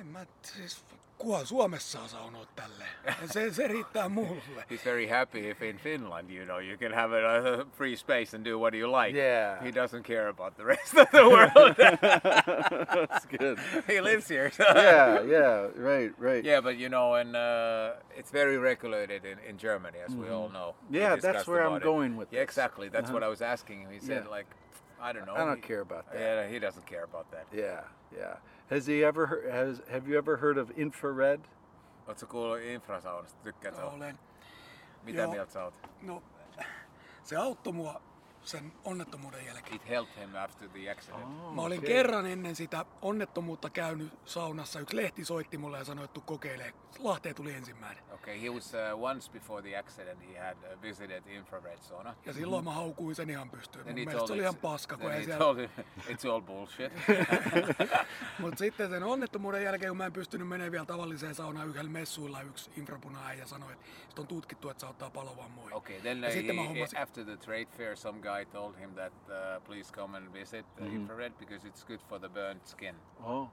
En 0.00 0.06
mä, 0.06 0.26
siis 0.42 0.84
kuhan 1.18 1.46
Suomessa 1.46 1.98
saa 1.98 2.08
saunoa 2.08 2.46
tälleen. 2.56 2.90
Se, 3.32 3.50
se 3.52 3.68
riittää 3.68 4.08
mulle. 4.08 4.64
He's 4.70 4.84
very 4.84 5.06
happy 5.08 5.50
if 5.50 5.62
in 5.62 5.76
Finland, 5.78 6.30
you 6.30 6.44
know, 6.44 6.58
you 6.58 6.78
can 6.78 6.92
have 6.94 7.12
a 7.16 7.64
free 7.76 7.96
space 7.96 8.36
and 8.36 8.44
do 8.44 8.58
what 8.58 8.74
you 8.74 8.92
like. 8.92 9.18
Yeah. 9.18 9.62
He 9.62 9.70
doesn't 9.74 10.02
care 10.06 10.28
about 10.28 10.56
the 10.56 10.64
rest 10.64 10.94
of 10.98 11.08
the 11.10 11.22
world. 11.24 11.76
That's 11.76 13.26
good. 13.26 13.58
he 13.86 14.00
lives 14.00 14.28
here. 14.30 14.50
so- 14.50 14.64
yeah, 14.74 15.20
yeah, 15.22 15.68
right, 15.76 16.12
right. 16.18 16.44
Yeah, 16.44 16.60
but 16.62 16.76
you 16.76 16.88
know, 16.88 17.14
and 17.14 17.36
uh, 17.36 17.92
it's 18.16 18.30
very 18.32 18.58
regulated 18.58 19.24
in, 19.24 19.38
in 19.48 19.58
Germany, 19.58 19.98
as 20.08 20.14
we 20.14 20.28
all 20.28 20.48
know. 20.48 20.74
Mm-hmm. 20.84 20.94
Yeah, 20.96 21.16
that's 21.16 21.46
where 21.46 21.60
I'm 21.62 21.66
about 21.72 21.82
it. 21.82 21.84
going 21.84 22.16
with 22.16 22.32
Yeah, 22.32 22.40
this. 22.40 22.48
exactly. 22.50 22.88
That's 22.88 23.10
what 23.10 23.22
Uh-huh. 23.22 23.26
I 23.26 23.30
was 23.30 23.42
asking 23.42 23.80
him. 23.82 23.90
He 23.92 24.00
said, 24.00 24.22
Yeah. 24.24 24.36
like, 24.36 24.46
I 25.00 25.12
don't 25.12 25.26
know. 25.26 25.34
I 25.34 25.44
don't 25.44 25.56
he- 25.62 25.68
care 25.68 25.80
about 25.82 26.10
that. 26.12 26.20
Yeah, 26.20 26.48
he 26.48 26.58
doesn't 26.58 26.86
care 26.86 27.04
about 27.04 27.30
that. 27.30 27.46
Yeah, 27.52 27.80
yeah. 28.16 28.36
Has 28.70 28.86
he 28.86 29.04
ever 29.04 29.26
has 29.52 29.82
have 29.90 30.08
you 30.08 30.18
ever 30.18 30.36
heard 30.36 30.58
of 30.58 30.70
infrared? 30.76 31.40
Oletko 32.06 32.26
kuullut 32.26 32.60
infrasaunasta? 32.60 33.42
Tykkäät 33.42 33.76
sä? 33.76 33.84
Olen. 33.84 34.18
Mitä 35.02 35.20
Joo. 35.20 35.30
mieltä 35.30 35.52
sä 35.52 35.64
oot? 35.64 35.74
No, 36.02 36.22
se 37.22 37.36
auttoi 37.36 37.72
mua 37.72 38.02
sen 38.44 38.72
onnettomuuden 38.84 39.46
jälkeen. 39.46 39.76
It 39.76 39.88
helped 39.88 40.16
him 40.20 40.34
after 40.34 40.68
the 40.68 40.90
accident. 40.90 41.54
Mä 41.54 41.62
olin 41.62 41.78
okei. 41.78 41.94
kerran 41.94 42.26
ennen 42.26 42.56
sitä 42.56 42.84
onnettomuutta 43.02 43.70
käynyt 43.70 44.12
saunassa. 44.24 44.80
Yksi 44.80 44.96
lehti 44.96 45.24
soitti 45.24 45.58
mulle 45.58 45.78
ja 45.78 45.84
sanoi, 45.84 46.04
että 46.04 46.14
tuu 46.14 46.22
kokeilee. 46.26 46.72
Lahteen 46.98 47.34
tuli 47.34 47.52
ensimmäinen. 47.52 48.04
Okay, 48.12 48.42
he 48.42 48.50
was 48.50 48.72
uh, 48.74 49.02
once 49.02 49.32
before 49.32 49.62
the 49.62 49.76
accident. 49.76 50.20
He 50.32 50.38
had 50.38 50.56
uh, 50.56 50.82
visited 50.82 51.22
infrared 51.26 51.78
sauna. 51.78 52.14
Ja 52.26 52.32
silloin 52.32 52.64
mä 52.64 52.72
haukuin 52.72 53.14
sen 53.14 53.30
ihan 53.30 53.50
pystyyn. 53.50 53.84
Then 53.84 53.96
Mun 53.96 54.04
mielestä 54.04 54.26
se 54.26 54.32
oli 54.32 54.42
ihan 54.42 54.56
paska, 54.56 54.96
kun 54.96 55.12
ei 55.12 55.24
siellä... 55.24 55.44
told 55.44 55.68
it's 56.08 56.30
all 56.32 56.40
bullshit. 56.40 56.92
Mutta 58.38 58.58
sitten 58.58 58.90
sen 58.90 59.02
onnettomuuden 59.02 59.62
jälkeen, 59.62 59.90
kun 59.90 59.96
mä 59.96 60.06
en 60.06 60.12
pystynyt 60.12 60.48
menemään 60.48 60.72
vielä 60.72 60.84
tavalliseen 60.84 61.34
saunaan 61.34 61.68
yhdellä 61.68 61.90
messuilla, 61.90 62.42
yksi 62.42 62.70
infrapuna 62.76 63.32
ja 63.34 63.46
sanoi, 63.46 63.72
että 63.72 64.20
on 64.20 64.26
tutkittu, 64.26 64.68
että 64.70 64.80
se 64.80 64.86
ottaa 64.86 65.10
palovammoja. 65.10 65.76
Okay, 65.76 66.00
then 66.00 66.18
uh, 66.18 66.24
Ja 66.24 66.32
sitten 66.32 66.56
mä 66.56 66.62
he, 66.62 66.68
hommasin, 66.68 66.98
after 66.98 67.24
the 67.24 67.36
trade 67.36 67.66
fair, 67.66 67.96
some 67.96 68.20
guy 68.20 68.31
told 68.52 68.74
him 68.80 68.90
that 68.94 69.12
uh, 69.28 69.64
please 69.64 69.92
come 69.92 70.16
and 70.16 70.32
visit 70.32 70.66
Mm-hmm. 70.76 70.96
infrared 70.96 71.32
because 71.38 71.68
it's 71.68 71.84
good 71.86 72.00
for 72.08 72.18
the 72.18 72.28
burnt 72.28 72.66
skin. 72.66 72.94
Oh, 73.22 73.48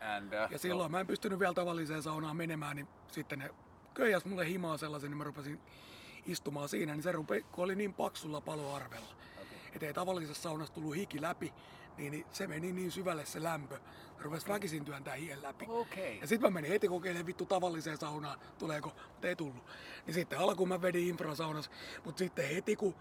And 0.00 0.32
uh, 0.32 0.52
ja 0.52 0.58
silloin 0.58 0.90
mä 0.90 1.00
en 1.00 1.06
pystynyt 1.06 1.38
vielä 1.38 1.54
tavalliseen 1.54 2.02
saunaan 2.02 2.36
menemään, 2.36 2.76
niin 2.76 2.88
sitten 3.08 3.38
ne 3.38 3.50
köijäs 3.94 4.24
mulle 4.24 4.48
himaa 4.48 4.76
sellaisen, 4.76 5.10
niin 5.10 5.18
mä 5.18 5.24
rupesin 5.24 5.60
istumaan 6.26 6.68
siinä, 6.68 6.92
niin 6.92 7.02
se 7.02 7.12
rupe, 7.12 7.40
kun 7.42 7.64
oli 7.64 7.74
niin 7.74 7.94
paksulla 7.94 8.40
paloarvella, 8.40 9.06
okay. 9.42 9.58
että 9.74 9.86
ei 9.86 9.94
tavallisessa 9.94 10.42
saunassa 10.42 10.74
tullut 10.74 10.96
hiki 10.96 11.22
läpi, 11.22 11.52
niin, 11.96 12.10
niin 12.12 12.26
se 12.32 12.46
meni 12.46 12.72
niin 12.72 12.90
syvälle 12.90 13.24
se 13.26 13.42
lämpö, 13.42 13.76
se 14.16 14.22
rupesi 14.22 14.48
väkisin 14.48 14.84
työntää 14.84 15.14
hien 15.14 15.42
läpi. 15.42 15.66
Okay. 15.68 16.14
Ja 16.20 16.26
sitten 16.26 16.50
mä 16.50 16.54
menin 16.54 16.70
heti 16.70 16.88
kokeilemaan 16.88 17.26
vittu 17.26 17.46
tavalliseen 17.46 17.96
saunaan, 17.98 18.38
tuleeko, 18.58 18.92
mutta 19.12 19.28
ei 19.28 19.36
tullut. 19.36 19.64
Niin 20.06 20.14
sitten 20.14 20.38
alkuun 20.38 20.68
mä 20.68 20.82
vedin 20.82 21.08
infrasaunassa, 21.08 21.70
mutta 22.04 22.18
sitten 22.18 22.48
heti 22.48 22.76
kun 22.76 22.94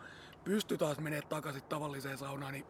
pystyi 0.43 0.77
taas 0.77 0.99
menemään 0.99 1.29
takaisin 1.29 1.63
tavalliseen 1.69 2.17
saunaan, 2.17 2.53
niin 2.53 2.65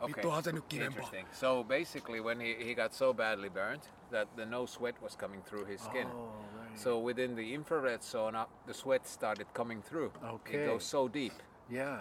Okay. 0.00 0.06
vittuhan 0.08 0.42
se 0.42 0.52
nyt 0.52 0.64
kivempaa. 0.68 1.10
So 1.32 1.64
basically, 1.64 2.20
when 2.20 2.40
he, 2.40 2.56
he 2.66 2.74
got 2.74 2.92
so 2.92 3.14
badly 3.14 3.50
burnt 3.50 3.90
that 4.10 4.36
the 4.36 4.44
no 4.46 4.66
sweat 4.66 5.02
was 5.02 5.16
coming 5.16 5.44
through 5.44 5.68
his 5.68 5.80
skin. 5.84 6.06
Oh, 6.06 6.28
right. 6.58 6.78
So 6.78 6.98
within 6.98 7.34
the 7.34 7.54
infrared 7.54 8.00
sauna, 8.02 8.46
the 8.66 8.74
sweat 8.74 9.06
started 9.06 9.46
coming 9.54 9.82
through. 9.82 10.12
Okay. 10.34 10.64
It 10.64 10.66
goes 10.70 10.84
so 10.90 11.08
deep. 11.08 11.32
yeah. 11.70 11.98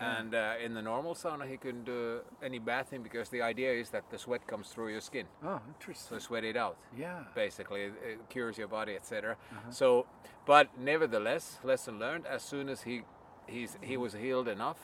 And 0.00 0.34
uh, 0.34 0.64
in 0.64 0.74
the 0.74 0.82
normal 0.82 1.14
sauna, 1.14 1.44
he 1.46 1.56
couldn't 1.56 1.84
do 1.84 2.20
any 2.42 2.58
bathing 2.58 3.02
because 3.02 3.30
the 3.30 3.42
idea 3.50 3.80
is 3.80 3.90
that 3.90 4.02
the 4.10 4.18
sweat 4.18 4.46
comes 4.46 4.68
through 4.74 4.88
your 4.92 5.00
skin. 5.00 5.26
Oh, 5.42 5.60
interesting. 5.68 6.18
So 6.18 6.26
sweat 6.26 6.44
it 6.44 6.56
out. 6.56 6.76
Yeah. 6.96 7.24
Basically, 7.34 7.80
it, 7.84 7.92
it 8.04 8.18
cures 8.28 8.58
your 8.58 8.68
body, 8.68 8.96
etc. 8.96 9.32
Uh-huh. 9.32 9.70
So, 9.70 10.06
but 10.46 10.66
nevertheless, 10.78 11.60
lesson 11.64 11.98
learned. 11.98 12.26
As 12.26 12.42
soon 12.42 12.68
as 12.68 12.82
he 12.82 13.02
he's 13.48 13.78
he 13.88 13.96
was 13.96 14.14
healed 14.14 14.48
enough, 14.48 14.78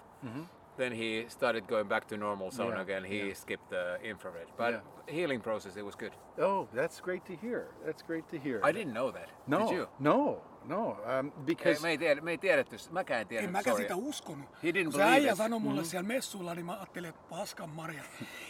then 0.76 0.92
he 0.92 1.24
started 1.28 1.66
going 1.68 1.88
back 1.88 2.06
to 2.08 2.16
normal 2.16 2.50
sauna 2.50 2.64
Mm-hmm. 2.70 2.88
Yeah, 2.90 2.98
again. 2.98 3.04
He 3.04 3.26
yeah. 3.26 3.34
skipped 3.34 3.68
the 3.68 3.98
infrared, 4.10 4.48
but 4.56 4.70
Yeah. 4.70 4.82
healing 5.16 5.42
process 5.42 5.76
it 5.76 5.84
was 5.84 5.96
good. 5.96 6.12
Oh, 6.38 6.68
that's 6.74 7.00
great 7.02 7.24
to 7.24 7.32
hear. 7.42 7.66
That's 7.86 8.02
great 8.06 8.28
to 8.28 8.36
hear. 8.38 8.60
I 8.70 8.72
didn't 8.72 8.92
know 8.92 9.12
that. 9.12 9.28
No, 9.46 9.58
Did 9.58 9.76
you? 9.76 9.86
no, 9.98 10.42
no. 10.64 10.90
Um, 11.18 11.26
Ei, 11.26 11.32
because 11.44 11.82
me, 11.82 11.88
ei 11.90 11.98
tiedä, 11.98 12.20
me 12.20 12.30
ei 12.30 12.38
tiedetty, 12.38 12.76
mäkään 12.90 13.18
en 13.18 13.22
En 13.22 13.28
tiennyt. 13.28 13.52
mäkään 13.52 13.76
sitä 13.76 13.96
uskonut. 13.96 14.46
He 14.62 14.70
didn't 14.70 14.84
Kun 14.84 14.92
se 14.92 14.98
believe 14.98 15.14
äijä 15.14 15.32
it. 15.32 15.38
sanoi 15.38 15.60
mulle 15.60 15.84
siellä 15.84 16.06
messuilla, 16.08 16.54
niin 16.54 16.66
mä 16.66 16.72
ajattelin, 16.76 17.08
että 17.10 17.22
paskan 17.30 17.70
marja. 17.70 18.02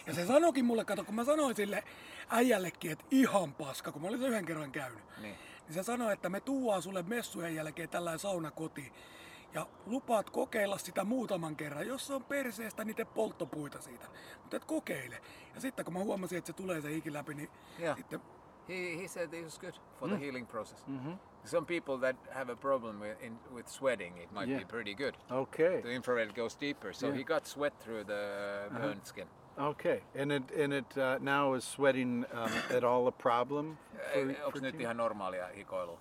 Ja 0.06 0.14
se 0.14 0.26
sanoikin 0.26 0.64
mulle, 0.64 0.84
kato, 0.84 1.04
kun 1.04 1.14
mä 1.14 1.24
sanoin 1.24 1.56
sille 1.56 1.82
äijällekin, 2.28 2.92
että 2.92 3.04
ihan 3.10 3.54
paska, 3.54 3.92
kun 3.92 4.02
mä 4.02 4.08
olin 4.08 4.20
sen 4.20 4.28
yhden 4.28 4.44
kerran 4.44 4.72
käynyt. 4.72 5.02
Niin. 5.22 5.34
Niin 5.66 5.74
se 5.74 5.82
sanoi, 5.82 6.12
että 6.12 6.28
me 6.28 6.40
tuuaan 6.40 6.82
sulle 6.82 7.02
messujen 7.02 7.54
jälkeen 7.54 7.88
tällainen 7.88 8.18
sauna 8.18 8.50
kotiin. 8.50 8.92
Ja 9.54 9.66
lupaat 9.86 10.30
kokeilla 10.30 10.78
sitä 10.78 11.04
muutaman 11.04 11.56
kerran. 11.56 11.86
Jos 11.86 12.06
se 12.06 12.14
on 12.14 12.24
perseestä, 12.24 12.84
niin 12.84 12.96
te 12.96 13.04
polttopuita 13.04 13.80
siitä. 13.80 14.06
Mutta 14.42 14.56
et 14.56 14.64
kokeile. 14.64 15.16
Ja 15.54 15.60
sitten 15.60 15.84
kun 15.84 15.94
mä 15.94 16.00
huomasin, 16.00 16.38
että 16.38 16.46
se 16.46 16.52
tulee 16.52 16.80
se 16.80 16.90
hiki 16.92 17.12
läpi, 17.12 17.34
niin 17.34 17.48
Joo. 17.78 17.96
sitten 17.96 18.20
He, 18.68 19.02
he 19.02 19.08
said 19.08 19.32
it 19.34 19.44
was 19.44 19.58
good 19.58 19.72
for 19.98 20.08
Mm. 20.08 20.16
the 20.16 20.24
healing 20.26 20.48
process. 20.48 20.84
Some 21.44 21.66
people 21.66 21.98
that 22.12 22.34
have 22.34 22.52
a 22.52 22.56
problem 22.56 23.00
with, 23.00 23.22
in, 23.24 23.38
with 23.54 23.68
sweating, 23.68 24.18
it 24.22 24.30
might 24.32 24.48
Yeah. 24.48 24.60
be 24.60 24.66
pretty 24.66 24.94
good. 24.94 25.14
okay, 25.30 25.82
The 25.82 25.94
infrared 25.94 26.32
goes 26.34 26.60
deeper, 26.60 26.92
so 26.92 27.06
Yeah. 27.06 27.18
he 27.18 27.24
got 27.24 27.46
sweat 27.46 27.78
through 27.78 28.06
the 28.06 28.14
Uh-huh. 28.66 28.80
burnt 28.82 29.06
skin. 29.06 29.28
okay, 29.58 30.00
and 30.22 30.30
it 30.32 30.42
and 30.64 30.72
it 30.72 30.86
uh, 30.96 31.18
now 31.24 31.56
is 31.56 31.72
sweating 31.72 32.26
um, 32.32 32.76
at 32.76 32.84
all 32.84 33.06
a 33.08 33.12
problem? 33.12 33.76
for- 34.12 34.44
Onko 34.46 34.58
nyt 34.60 34.80
ihan 34.80 34.96
normaalia 34.96 35.46
hikoilua? 35.46 35.98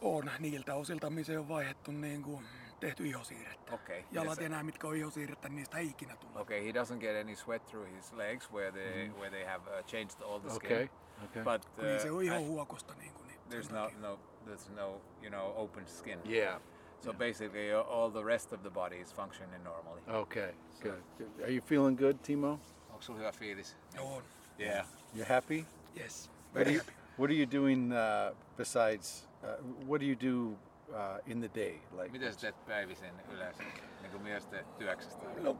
on 0.00 0.30
niiltä 0.38 0.74
osilta, 0.74 1.10
missä 1.10 1.40
on 1.40 1.48
vaihdettu 1.48 1.90
niin 1.92 2.22
kuin 2.22 2.44
tehty 2.80 3.06
ihosiirrettä. 3.06 3.74
Okay. 3.74 4.02
Jalat 4.12 4.38
Yes. 4.38 4.46
enää, 4.46 4.62
mitkä 4.62 4.86
on 4.88 4.96
ihosiirrettä, 4.96 5.48
niin 5.48 5.56
niistä 5.56 5.78
ei 5.78 5.86
ikinä 5.86 6.16
tule. 6.16 6.40
Okay, 6.40 6.64
he 6.64 6.70
doesn't 6.70 6.98
get 6.98 7.16
any 7.20 7.36
sweat 7.36 7.66
through 7.66 7.88
his 7.96 8.12
legs 8.12 8.52
where 8.52 8.72
they 8.72 9.08
where 9.08 9.30
they 9.30 9.44
have 9.44 9.62
uh, 9.80 9.84
changed 9.86 10.20
all 10.22 10.38
the 10.38 10.50
skin. 10.50 10.72
Okay, 10.72 10.88
okay. 11.24 11.42
But 11.44 11.64
Kun 11.76 11.84
niin 11.84 12.00
se 12.00 12.10
on 12.10 12.16
uh, 12.16 12.22
ihan 12.24 12.40
I- 12.40 12.46
huokosta. 12.46 12.94
Niin 12.94 13.12
kuin, 13.14 13.26
niin 13.26 13.40
there's 13.50 13.72
no 13.72 13.90
no 14.00 14.18
there's 14.46 14.72
no 14.74 15.00
you 15.22 15.28
know 15.30 15.52
open 15.56 15.86
skin. 15.86 16.20
yeah. 16.30 16.60
So 17.00 17.12
basically, 17.12 17.74
uh, 17.74 17.88
all 17.88 18.10
the 18.10 18.22
rest 18.24 18.52
of 18.52 18.60
the 18.62 18.70
body 18.70 19.00
is 19.00 19.14
functioning 19.14 19.64
normally. 19.64 20.02
Okay, 20.08 20.54
good. 20.82 21.02
good. 21.18 21.30
Are 21.42 21.50
you 21.52 21.60
feeling 21.60 21.98
good, 21.98 22.16
Timo? 22.22 22.58
Onko 22.90 23.00
sulla 23.02 23.18
hyvä 23.18 23.32
fiilis? 23.32 23.76
On. 23.98 24.22
Yeah. 24.60 24.86
You 25.14 25.24
happy? 25.28 25.64
Yes. 25.96 26.30
What 26.30 26.56
are 26.56 26.64
Very 26.64 26.72
you, 26.74 26.78
happy. 26.80 26.92
what 27.18 27.30
are 27.30 27.34
you 27.38 27.46
doing 27.52 27.92
uh, 27.92 28.36
besides? 28.56 29.28
Uh, 29.42 29.88
what 29.88 30.00
do 30.00 30.06
you 30.06 30.16
do 30.16 30.56
uh, 30.88 30.96
in 31.26 31.40
the 31.40 31.50
day? 31.54 31.80
Like, 31.92 32.08
Mitä 32.18 32.32
sä 32.32 32.40
teet 32.40 32.64
päivisin 32.66 33.14
yleensä? 33.30 33.62
Niin 34.02 34.10
kuin 34.12 34.22
miesten 34.22 34.66
työksestä? 34.78 35.26
No, 35.40 35.56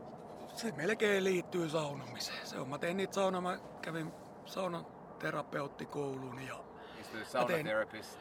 se 0.55 0.73
melkein 0.73 1.25
liittyy 1.25 1.69
saunomiseen. 1.69 2.47
Se 2.47 2.59
on, 2.59 2.69
mä 2.69 2.79
tein 2.79 2.97
niitä 2.97 3.15
sauna, 3.15 3.41
mä 3.41 3.59
kävin 3.83 4.13
saunaterapeuttikoulun 4.47 6.43
ja 6.43 6.55
He's 7.01 7.07
the 7.11 7.25
sauna 7.25 7.49
tein- 7.49 7.67
therapist. 7.67 8.19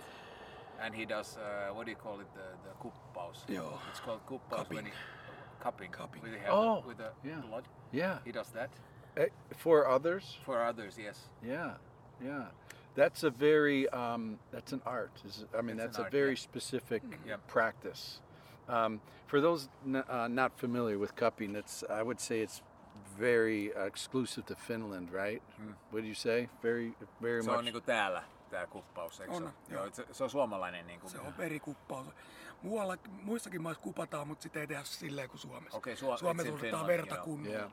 And 0.79 0.93
he 0.95 1.05
does, 1.09 1.37
uh, 1.37 1.73
what 1.75 1.85
do 1.85 1.91
you 1.91 2.01
call 2.03 2.19
it, 2.19 2.33
the, 2.33 2.41
the 2.63 2.69
kuppaus? 2.79 3.45
Joo. 3.49 3.79
It's 3.91 4.01
called 4.05 4.21
kuppaus 4.25 4.69
when 4.69 4.85
Cupping. 4.85 4.87
he, 4.87 4.93
cupping, 5.63 5.91
Cupping. 5.93 6.23
With, 6.23 6.33
the, 6.43 6.49
Oh, 6.51 6.83
with 6.87 6.97
the 6.97 7.11
yeah. 7.29 7.41
blood. 7.41 7.63
yeah, 7.93 8.19
He 8.25 8.31
does 8.33 8.49
that. 8.51 8.69
Eh, 9.17 9.29
for 9.57 9.87
others. 9.87 10.39
For 10.45 10.61
others, 10.69 10.97
yes. 10.97 11.29
Yeah, 11.41 11.77
yeah. 12.21 12.45
That's 12.95 13.23
a 13.23 13.29
very 13.29 13.89
um, 13.89 14.39
that's 14.51 14.73
an 14.73 14.81
art. 14.85 15.11
Is 15.25 15.45
I 15.57 15.61
mean 15.61 15.75
It's 15.79 15.83
that's 15.85 15.99
a 15.99 16.03
art, 16.03 16.11
very 16.11 16.29
yeah. 16.35 16.43
specific 16.49 17.03
Yeah. 17.25 17.39
practice. 17.47 18.21
Um, 18.67 18.99
for 19.27 19.41
those 19.41 19.69
n- 19.85 19.95
uh, 20.09 20.27
not 20.29 20.51
familiar 20.57 20.97
with 20.97 21.13
cupping, 21.15 21.55
it's 21.55 21.83
I 21.89 22.01
would 22.03 22.19
say 22.19 22.41
it's 22.41 22.63
very 23.19 23.71
uh, 23.75 23.85
exclusive 23.85 24.45
to 24.45 24.55
Finland, 24.55 25.09
right? 25.13 25.41
What 25.91 26.01
do 26.01 26.07
you 26.07 26.15
say? 26.15 26.49
Very, 26.63 26.93
very 27.21 27.41
Se 27.43 27.49
much. 27.49 27.57
on 27.59 27.65
niinku 27.65 27.81
täällä 27.81 28.23
tää 28.49 28.67
kuppaus, 28.67 29.19
eikö 29.19 29.31
se 29.33 29.37
On, 29.37 29.43
ole? 29.43 29.51
joo. 29.69 29.83
Joo, 29.83 29.93
se, 29.93 30.05
se 30.11 30.23
on 30.23 30.29
suomalainen 30.29 30.87
niinku. 30.87 31.09
Se 31.09 31.19
on 31.19 31.37
verikuppaus. 31.37 32.07
Muualla, 32.61 32.97
muissakin 33.23 33.61
maissa 33.61 33.83
kupataan, 33.83 34.27
mutta 34.27 34.43
sitä 34.43 34.59
ei 34.59 34.67
tehdä 34.67 34.83
silleen 34.83 35.29
kuin 35.29 35.39
Suomessa. 35.39 35.77
Okei, 35.77 35.95
Suo- 35.97 36.17
Suomessa 36.17 36.51
it's 36.51 36.55
in 36.55 36.59
otetaan 36.61 36.87
verta 36.87 37.15
kunnolla. 37.17 37.57
yeah. 37.57 37.71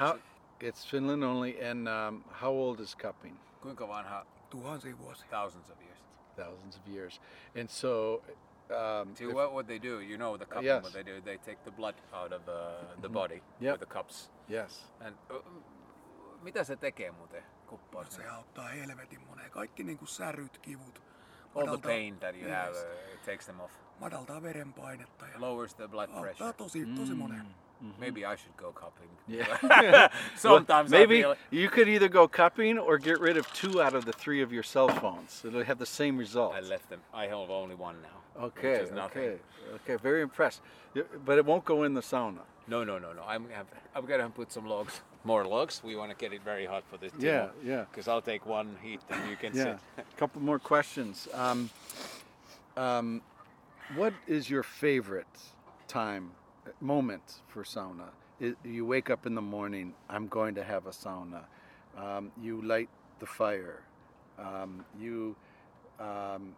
How? 0.00 0.18
It's 0.62 0.84
Finland 0.90 1.24
only. 1.24 1.60
And 1.70 1.88
um, 1.88 2.24
how 2.40 2.50
old 2.52 2.80
is 2.80 2.94
cupping? 2.94 3.36
Kuinka 3.62 3.86
vanha? 3.88 4.24
Tuhansia 4.50 4.94
vuosia. 4.96 5.26
Thousands 5.30 5.70
of 5.70 5.76
years. 5.82 5.98
Thousands 6.36 6.76
of 6.76 6.88
years. 6.94 7.20
And 7.54 7.68
so, 7.70 8.22
um, 8.70 9.14
See 9.16 9.24
if- 9.24 9.34
what, 9.34 9.52
what 9.52 9.66
they 9.66 9.78
do, 9.78 10.00
you 10.00 10.16
know 10.16 10.36
the 10.38 10.46
cupping, 10.46 10.64
Yes. 10.66 10.82
what 10.82 10.92
they 10.92 11.02
do, 11.04 11.20
they 11.24 11.36
take 11.38 11.58
the 11.64 11.70
blood 11.70 11.94
out 12.12 12.32
of 12.32 12.42
uh, 12.48 12.54
the 13.02 13.08
body 13.08 13.42
Yep. 13.60 13.72
with 13.72 13.80
the 13.88 13.94
cups. 13.94 14.30
yes. 14.48 14.86
And, 15.00 15.14
uh, 15.30 15.42
mitä 16.42 16.64
se 16.64 16.76
tekee 16.76 17.10
muuten, 17.10 17.42
kuppaus? 17.66 18.08
Se 18.14 18.28
auttaa 18.28 18.68
helvetin 18.68 19.20
moneen. 19.28 19.50
Kaikki 19.50 19.84
niinku 19.84 20.06
säryt, 20.06 20.58
kivut. 20.58 21.02
All 21.54 21.64
the 21.64 21.70
madaltaa- 21.70 21.82
pain 21.88 22.18
that 22.18 22.34
you 22.36 22.50
have, 22.50 22.68
Yes. 22.68 22.76
uh, 22.84 23.14
it 23.14 23.22
takes 23.24 23.46
them 23.46 23.60
off. 23.60 23.72
Madaltaa 24.00 24.42
verenpainetta 24.42 25.26
ja 25.28 25.40
Lowers 25.40 25.74
the 25.74 25.88
blood 25.88 26.08
auttaa 26.08 26.20
pressure. 26.22 26.52
tosi, 26.52 26.86
tosi 26.86 27.14
moneen. 27.14 27.46
Maybe 28.00 28.24
I 28.24 28.36
should 28.36 28.56
go 28.56 28.70
cupping. 28.72 29.08
Yeah. 29.28 30.08
Sometimes 30.36 30.90
Maybe 30.90 31.18
I 31.18 31.22
feel 31.22 31.36
you 31.50 31.68
could 31.68 31.88
either 31.88 32.08
go 32.08 32.28
cupping 32.28 32.78
or 32.78 32.98
get 32.98 33.20
rid 33.20 33.36
of 33.36 33.52
two 33.52 33.82
out 33.82 33.94
of 33.94 34.04
the 34.04 34.12
three 34.12 34.40
of 34.42 34.52
your 34.52 34.62
cell 34.62 34.88
phones. 34.88 35.42
It'll 35.44 35.64
have 35.64 35.78
the 35.78 35.86
same 35.86 36.16
result. 36.16 36.54
I 36.54 36.60
left 36.60 36.88
them. 36.90 37.00
I 37.12 37.26
have 37.26 37.50
only 37.50 37.74
one 37.74 37.96
now. 38.02 38.44
Okay, 38.44 38.72
Which 38.78 38.82
is 38.88 38.92
nothing. 38.92 39.22
okay, 39.22 39.36
okay. 39.74 39.96
Very 39.96 40.22
impressed. 40.22 40.60
But 41.24 41.38
it 41.38 41.44
won't 41.44 41.64
go 41.64 41.82
in 41.82 41.94
the 41.94 42.00
sauna. 42.00 42.40
No, 42.68 42.84
no, 42.84 42.98
no, 42.98 43.12
no. 43.12 43.22
I'm 43.26 43.46
I'm 43.94 44.06
gonna 44.06 44.30
put 44.30 44.52
some 44.52 44.66
logs, 44.66 45.00
more 45.24 45.44
logs. 45.44 45.82
We 45.84 45.96
want 45.96 46.10
to 46.10 46.16
get 46.16 46.32
it 46.32 46.42
very 46.42 46.64
hot 46.66 46.84
for 46.88 46.96
this. 46.96 47.12
Yeah, 47.18 47.48
yeah. 47.64 47.84
Because 47.90 48.06
I'll 48.08 48.22
take 48.22 48.46
one 48.46 48.76
heat 48.82 49.00
and 49.10 49.28
you 49.28 49.36
can 49.36 49.54
Yeah. 49.54 49.64
sit. 49.96 50.04
A 50.14 50.16
couple 50.18 50.40
more 50.42 50.58
questions. 50.58 51.28
Um, 51.34 51.68
um, 52.76 53.20
what 53.96 54.14
is 54.26 54.48
your 54.48 54.62
favorite 54.62 55.26
time, 55.88 56.30
moment 56.80 57.42
for 57.48 57.64
sauna? 57.64 58.10
I 58.40 58.54
you 58.64 58.84
wake 58.84 59.10
up 59.10 59.26
in 59.26 59.34
the 59.34 59.42
morning. 59.42 59.94
I'm 60.08 60.26
going 60.28 60.54
to 60.56 60.64
have 60.64 60.86
a 60.86 60.90
sauna. 60.90 61.44
Um, 61.96 62.32
you 62.40 62.62
light 62.62 62.88
the 63.20 63.26
fire. 63.26 63.82
Um, 64.38 64.84
you 64.98 65.36
um, 66.00 66.56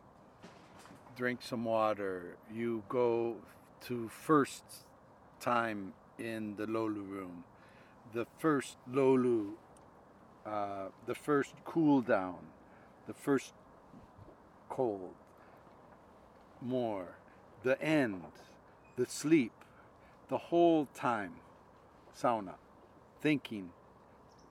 drink 1.17 1.41
some 1.43 1.65
water. 1.65 2.37
You 2.53 2.83
go 2.89 3.37
to 3.83 4.09
first 4.09 4.65
time 5.41 5.93
in 6.19 6.57
the 6.57 6.67
lolu 6.67 7.07
room. 7.09 7.45
The 8.13 8.27
first 8.39 8.77
lolu, 8.91 9.51
uh, 10.47 10.87
the 11.07 11.15
first 11.15 11.55
cool 11.65 12.01
down, 12.01 12.39
the 13.07 13.15
first 13.15 13.53
cold, 14.69 15.15
more, 16.63 17.17
the 17.63 17.81
end, 17.83 18.23
the 18.97 19.07
sleep, 19.07 19.53
the 20.29 20.39
whole 20.39 20.87
time, 20.95 21.33
sauna, 22.17 22.55
thinking, 23.21 23.71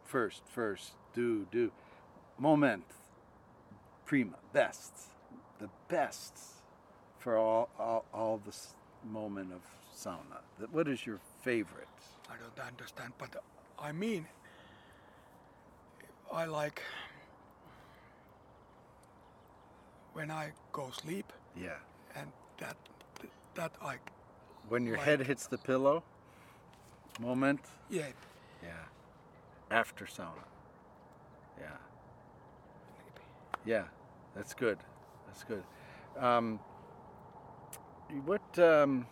first, 0.04 0.44
first, 0.48 0.94
do, 1.14 1.46
do, 1.52 1.72
moment, 2.38 2.86
prima, 4.06 4.38
best, 4.52 4.94
the 5.60 5.70
best 5.88 6.38
for 7.20 7.38
all, 7.38 7.70
all, 7.80 8.06
all 8.14 8.42
this 8.46 8.76
moment 9.10 9.52
of 9.54 9.62
sauna. 9.96 10.40
What 10.72 10.88
is 10.88 11.06
your 11.06 11.20
favorite? 11.42 11.88
I 12.30 12.34
don't 12.38 12.68
understand, 12.68 13.14
but 13.18 13.42
I 13.80 13.92
mean, 13.92 14.28
I 16.32 16.46
like 16.46 16.82
when 20.14 20.32
I 20.32 20.52
go 20.72 20.90
sleep 20.92 21.32
Yeah. 21.60 21.78
and 22.16 22.32
that 22.60 22.78
that 23.56 23.72
I 23.82 23.98
When 24.70 24.88
your 24.88 24.98
Like- 24.98 25.06
head 25.06 25.28
hits 25.28 25.48
the 25.48 25.58
pillow, 25.58 26.04
moment, 27.20 27.62
yeah 27.90 28.08
yeah. 28.64 28.88
After 29.70 30.08
sauna. 30.08 30.44
Yeah. 31.60 31.78
Yeah, 33.66 33.88
that's 34.36 34.54
good. 34.56 34.78
That's 35.26 35.44
good. 35.48 35.64
Um, 36.16 36.60
what 38.26 38.58
um, 38.60 39.06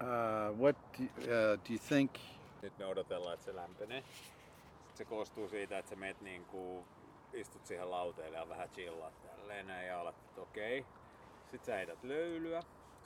uh, 0.00 0.50
what 0.58 0.76
do, 0.98 1.04
uh, 1.04 1.56
do 1.64 1.72
you 1.72 1.78
think? 1.78 2.10
Nyt 2.62 2.78
me 2.78 2.86
odotellaan, 2.86 3.34
että 3.34 3.44
se 3.44 3.56
lämpenee. 3.56 4.02
Sitten 4.02 4.96
se 4.96 5.04
koostuu 5.04 5.48
siitä, 5.48 5.78
että 5.78 5.90
sä 5.90 5.96
meet 5.96 6.20
niinku, 6.20 6.84
istut 7.32 7.66
siihen 7.66 7.90
lauteelle 7.90 8.36
ja 8.38 8.48
vähän 8.48 8.68
chillaat 8.70 9.22
tälleen 9.22 9.66
näin 9.66 9.86
ja 9.88 10.00
alat, 10.00 10.16
että 10.28 10.40
okei. 10.40 10.86
Sitten 11.50 11.66
sä 11.66 11.74
heität 11.74 12.04
löylyä. 12.04 12.62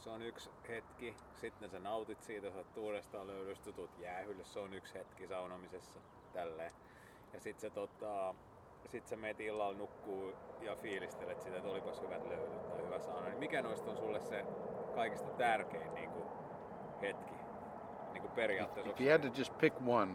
Se 0.06 0.10
on 0.10 0.22
yksi 0.22 0.50
hetki. 0.68 1.14
Sitten 1.40 1.70
sä 1.70 1.78
nautit 1.78 2.22
siitä, 2.22 2.50
sä 2.50 2.58
oot 2.58 2.76
uudestaan 2.76 3.26
löylystä, 3.26 3.72
tuut 3.72 3.90
jäähylle. 3.98 4.44
Se 4.44 4.58
on 4.58 4.74
yksi 4.74 4.94
hetki 4.94 5.26
saunomisessa. 5.26 5.98
Tälleen. 6.32 6.72
Ja 7.32 7.40
sit 7.40 7.60
sä 7.60 7.70
tota, 7.70 8.34
sit 8.86 9.06
sä 9.06 9.16
meet 9.16 9.40
illalla 9.40 9.78
nukkuu 9.78 10.32
ja 10.60 10.76
fiilistelet 10.76 11.40
sitä, 11.40 11.56
että 11.56 11.68
olipas 11.68 12.02
hyvät 12.02 12.28
löylyt 12.28 12.68
tai 12.68 12.82
hyvä 12.82 12.98
sauna. 12.98 13.28
Niin 13.28 13.38
mikä 13.38 13.62
noista 13.62 13.90
on 13.90 13.96
sulle 13.96 14.20
se 14.20 14.44
kaikista 14.94 15.30
tärkein 15.30 15.94
niinku, 15.94 16.22
hetki? 17.00 17.34
Niinku 18.12 18.28
periaatteessa. 18.28 18.92
If 18.92 19.00
you 19.00 19.10
had 19.10 19.20
to 19.30 19.38
just 19.38 19.58
pick 19.58 19.76
one, 19.86 20.12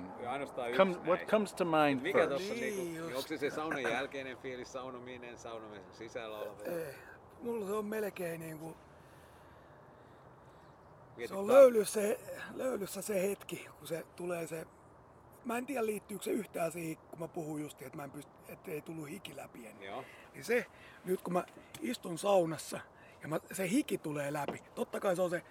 come, 0.77 0.91
what 0.95 1.05
näistä. 1.05 1.25
comes 1.25 1.53
to 1.53 1.65
mind 1.65 2.01
Mikä 2.01 2.17
first? 2.19 2.29
tossa 2.33 2.53
Niin 2.53 2.77
niinku, 2.77 2.97
just. 2.99 3.15
onko 3.15 3.27
se 3.27 3.37
se 3.37 3.49
saunan 3.49 3.83
jälkeinen 3.83 4.37
fiilis, 4.37 4.73
saunominen, 4.73 5.37
saunomisen 5.37 5.93
sisällä 5.93 6.37
oleva? 6.37 6.63
ei, 6.65 6.95
mulla 7.41 7.65
se 7.65 7.73
on 7.73 7.85
melkein 7.85 8.39
niinku 8.39 8.75
Mietit 11.17 11.29
se 11.29 11.35
on 11.35 11.47
löylyssä, 11.47 12.01
löylyssä 12.53 13.01
se 13.01 13.21
hetki, 13.29 13.67
kun 13.79 13.87
se 13.87 14.05
tulee 14.15 14.47
se 14.47 14.67
Mä 15.45 15.57
en 15.57 15.65
tiedä 15.65 15.85
liittyykö 15.85 16.23
se 16.23 16.31
yhtään 16.31 16.71
siihen, 16.71 16.97
kun 16.97 17.19
mä 17.19 17.27
puhun 17.27 17.61
just, 17.61 17.81
että 17.81 17.97
mä 17.97 18.03
en 18.03 18.11
pysty, 18.11 18.31
että 18.47 18.71
ei 18.71 18.81
tullut 18.81 19.09
hiki 19.09 19.35
läpi 19.35 19.67
ennen. 19.67 19.87
Joo. 19.87 20.03
Niin 20.33 20.45
se, 20.45 20.65
nyt 21.05 21.21
kun 21.21 21.33
mä 21.33 21.43
istun 21.81 22.17
saunassa 22.17 22.79
ja 23.21 23.27
mä, 23.27 23.39
se 23.51 23.69
hiki 23.69 23.97
tulee 23.97 24.33
läpi, 24.33 24.63
totta 24.75 24.99
kai 24.99 25.15
se 25.15 25.21
on 25.21 25.29
se 25.29 25.43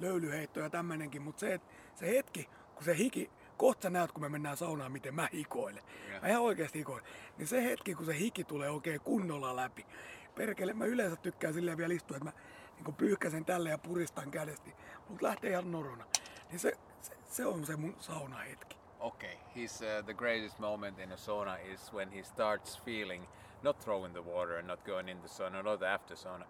löylyheitto 0.00 0.60
ja 0.60 0.70
tämmönenkin, 0.70 1.22
mutta 1.22 1.40
se, 1.40 1.60
se 1.94 2.08
hetki, 2.08 2.48
kun 2.74 2.84
se 2.84 2.96
hiki, 2.96 3.30
kohta 3.56 3.82
sä 3.82 3.90
näet, 3.90 4.12
kun 4.12 4.22
me 4.22 4.28
mennään 4.28 4.56
saunaan, 4.56 4.92
miten 4.92 5.14
mä 5.14 5.28
hikoilen. 5.32 5.82
Joo. 6.10 6.20
Mä 6.20 6.28
ihan 6.28 6.42
oikeasti 6.42 6.78
hikoilen. 6.78 7.06
Niin 7.38 7.48
se 7.48 7.64
hetki, 7.64 7.94
kun 7.94 8.06
se 8.06 8.18
hiki 8.18 8.44
tulee 8.44 8.70
oikein 8.70 9.00
kunnolla 9.00 9.56
läpi. 9.56 9.86
Perkele, 10.34 10.72
mä 10.72 10.84
yleensä 10.84 11.16
tykkään 11.16 11.54
silleen 11.54 11.78
vielä 11.78 11.94
istua, 11.94 12.16
että 12.16 12.24
mä 12.24 12.32
niin 12.76 12.94
pyyhkäsen 12.94 13.44
tälle 13.44 13.70
ja 13.70 13.78
puristan 13.78 14.30
kädesti. 14.30 14.74
Mut 15.08 15.22
lähtee 15.22 15.50
ihan 15.50 15.72
norona. 15.72 16.04
Niin 16.50 16.58
se, 16.58 16.72
se, 17.00 17.12
se 17.28 17.46
on 17.46 17.66
se 17.66 17.76
mun 17.76 17.96
saunahetki. 17.98 18.76
Okay, 19.00 19.36
he's 19.54 19.82
uh, 19.82 20.04
the 20.04 20.14
greatest 20.14 20.58
moment 20.58 20.98
in 20.98 21.12
a 21.12 21.16
sauna 21.16 21.56
is 21.56 21.92
when 21.92 22.10
he 22.10 22.22
starts 22.22 22.80
feeling 22.84 23.26
not 23.62 23.78
throwing 23.78 24.12
the 24.12 24.22
water 24.22 24.58
and 24.58 24.66
not 24.66 24.84
going 24.84 25.08
in 25.08 25.20
the 25.20 25.28
sauna, 25.28 25.62
not 25.62 25.82
after 25.82 26.16
sauna, 26.16 26.44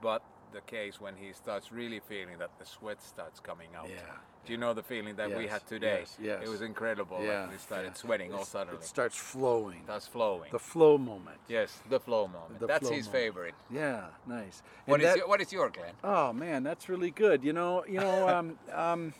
but 0.00 0.22
the 0.52 0.60
case 0.62 1.00
when 1.00 1.14
he 1.16 1.32
starts 1.32 1.72
really 1.72 2.00
feeling 2.00 2.38
that 2.38 2.50
the 2.58 2.64
sweat 2.66 3.02
starts 3.02 3.40
coming 3.40 3.68
out. 3.76 3.88
Yeah. 3.88 4.00
Do 4.44 4.52
you 4.52 4.58
know 4.58 4.74
the 4.74 4.82
feeling 4.82 5.14
that 5.16 5.36
we 5.36 5.46
had 5.46 5.64
today? 5.66 6.00
yes, 6.00 6.16
yes. 6.20 6.40
It 6.44 6.48
was 6.48 6.62
incredible. 6.62 7.18
Yeah, 7.22 7.42
Like 7.42 7.52
we 7.52 7.58
started 7.58 7.88
yeah. 7.88 7.94
sweating 7.94 8.34
all 8.34 8.44
suddenly. 8.44 8.78
It 8.80 8.84
starts 8.84 9.16
flowing. 9.16 9.82
That's 9.86 10.06
flowing. 10.08 10.50
The 10.50 10.58
flow 10.58 10.98
moment. 10.98 11.38
yes, 11.48 11.78
the 11.88 12.00
flow 12.00 12.26
moment. 12.26 12.58
The 12.58 12.66
That's 12.66 12.86
flow 12.86 12.96
his 12.96 13.06
moment. 13.06 13.22
favorite. 13.22 13.54
Yeah, 13.70 14.06
nice. 14.26 14.62
What 14.86 15.00
is 15.00 15.06
that- 15.06 15.16
your, 15.18 15.28
what 15.28 15.40
is 15.40 15.52
your 15.52 15.70
Glenn? 15.70 15.94
Oh 16.02 16.32
man, 16.32 16.64
that's 16.64 16.88
really 16.88 17.10
good. 17.12 17.44
You 17.44 17.52
know, 17.52 17.84
you 17.86 18.00
know, 18.00 18.28
um, 18.36 18.58
um, 18.72 19.14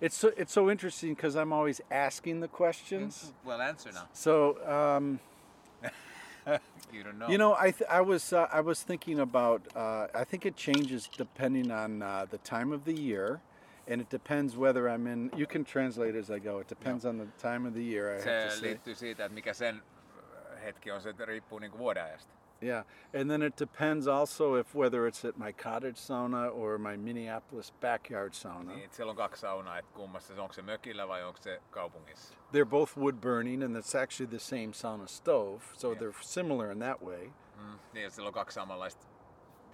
it's 0.00 0.16
so, 0.16 0.30
it's 0.36 0.52
so 0.52 0.70
interesting 0.70 1.14
because 1.14 1.34
I'm 1.36 1.52
always 1.52 1.80
asking 1.90 2.40
the 2.40 2.48
questions. 2.48 3.32
Well, 3.44 3.60
answer 3.60 3.90
now. 3.92 4.08
So 4.12 4.64
um, 4.66 5.18
You 6.92 7.02
don't 7.02 7.18
know. 7.18 7.28
you 7.28 7.38
know, 7.38 7.56
I 7.58 7.72
th- 7.72 7.90
I 7.90 8.00
was 8.00 8.32
uh, 8.32 8.46
I 8.52 8.60
was 8.60 8.82
thinking 8.82 9.18
about. 9.20 9.60
Uh, 9.74 10.06
I 10.14 10.24
think 10.24 10.46
it 10.46 10.56
changes 10.56 11.08
depending 11.18 11.70
on 11.70 12.02
uh, 12.02 12.26
the 12.30 12.38
time 12.38 12.72
of 12.72 12.84
the 12.84 12.92
year, 12.92 13.40
and 13.88 14.00
it 14.00 14.08
depends 14.08 14.56
whether 14.56 14.88
I'm 14.88 15.06
in. 15.06 15.30
You 15.36 15.46
can 15.46 15.64
translate 15.64 16.14
as 16.14 16.30
I 16.30 16.38
go. 16.38 16.60
It 16.60 16.68
depends 16.68 17.04
on 17.04 17.18
the 17.18 17.26
time 17.42 17.66
of 17.66 17.74
the 17.74 17.82
year. 17.82 18.10
I 18.10 18.14
have 18.14 18.24
to 18.24 18.50
se 18.50 18.60
say. 18.60 18.68
liittyy 18.68 18.94
siitä, 18.94 19.24
että 19.24 19.34
mikä 19.34 19.54
sen 19.54 19.82
hetki 20.64 20.90
on, 20.90 21.00
se 21.00 21.14
riippuu 21.24 21.60
vuodenajasta. 21.78 22.35
Yeah, 22.62 22.84
and 23.20 23.30
then 23.30 23.42
it 23.42 23.56
depends 23.60 24.06
also 24.06 24.54
if 24.56 24.74
whether 24.74 25.06
it's 25.06 25.24
at 25.28 25.36
my 25.36 25.52
cottage 25.52 25.96
sauna 25.98 26.50
or 26.52 26.78
my 26.78 26.96
Minneapolis 26.96 27.72
backyard 27.80 28.32
sauna. 28.34 28.72
Niin, 28.76 28.90
siellä 28.92 29.10
on 29.10 29.16
kaksi 29.16 29.40
saunaa, 29.40 29.78
että 29.78 29.92
kummassa 29.94 30.34
se 30.34 30.40
onko 30.40 30.52
se 30.52 30.62
mökillä 30.62 31.08
vai 31.08 31.24
onko 31.24 31.38
se 31.42 31.62
kaupungissa. 31.70 32.34
They're 32.52 32.64
both 32.70 32.96
wood 32.98 33.14
burning, 33.20 33.62
and 33.64 33.76
it's 33.76 33.94
actually 34.02 34.30
the 34.30 34.38
same 34.38 34.72
sauna 34.72 35.06
stove, 35.06 35.62
so 35.76 35.88
Yeah. 35.92 36.02
they're 36.02 36.22
similar 36.22 36.70
in 36.70 36.78
that 36.78 37.02
way. 37.02 37.30
Mm. 37.56 37.78
Niin, 37.92 38.10
siellä 38.10 38.28
on 38.28 38.34
kaksi 38.34 38.54
samanlaista 38.54 39.06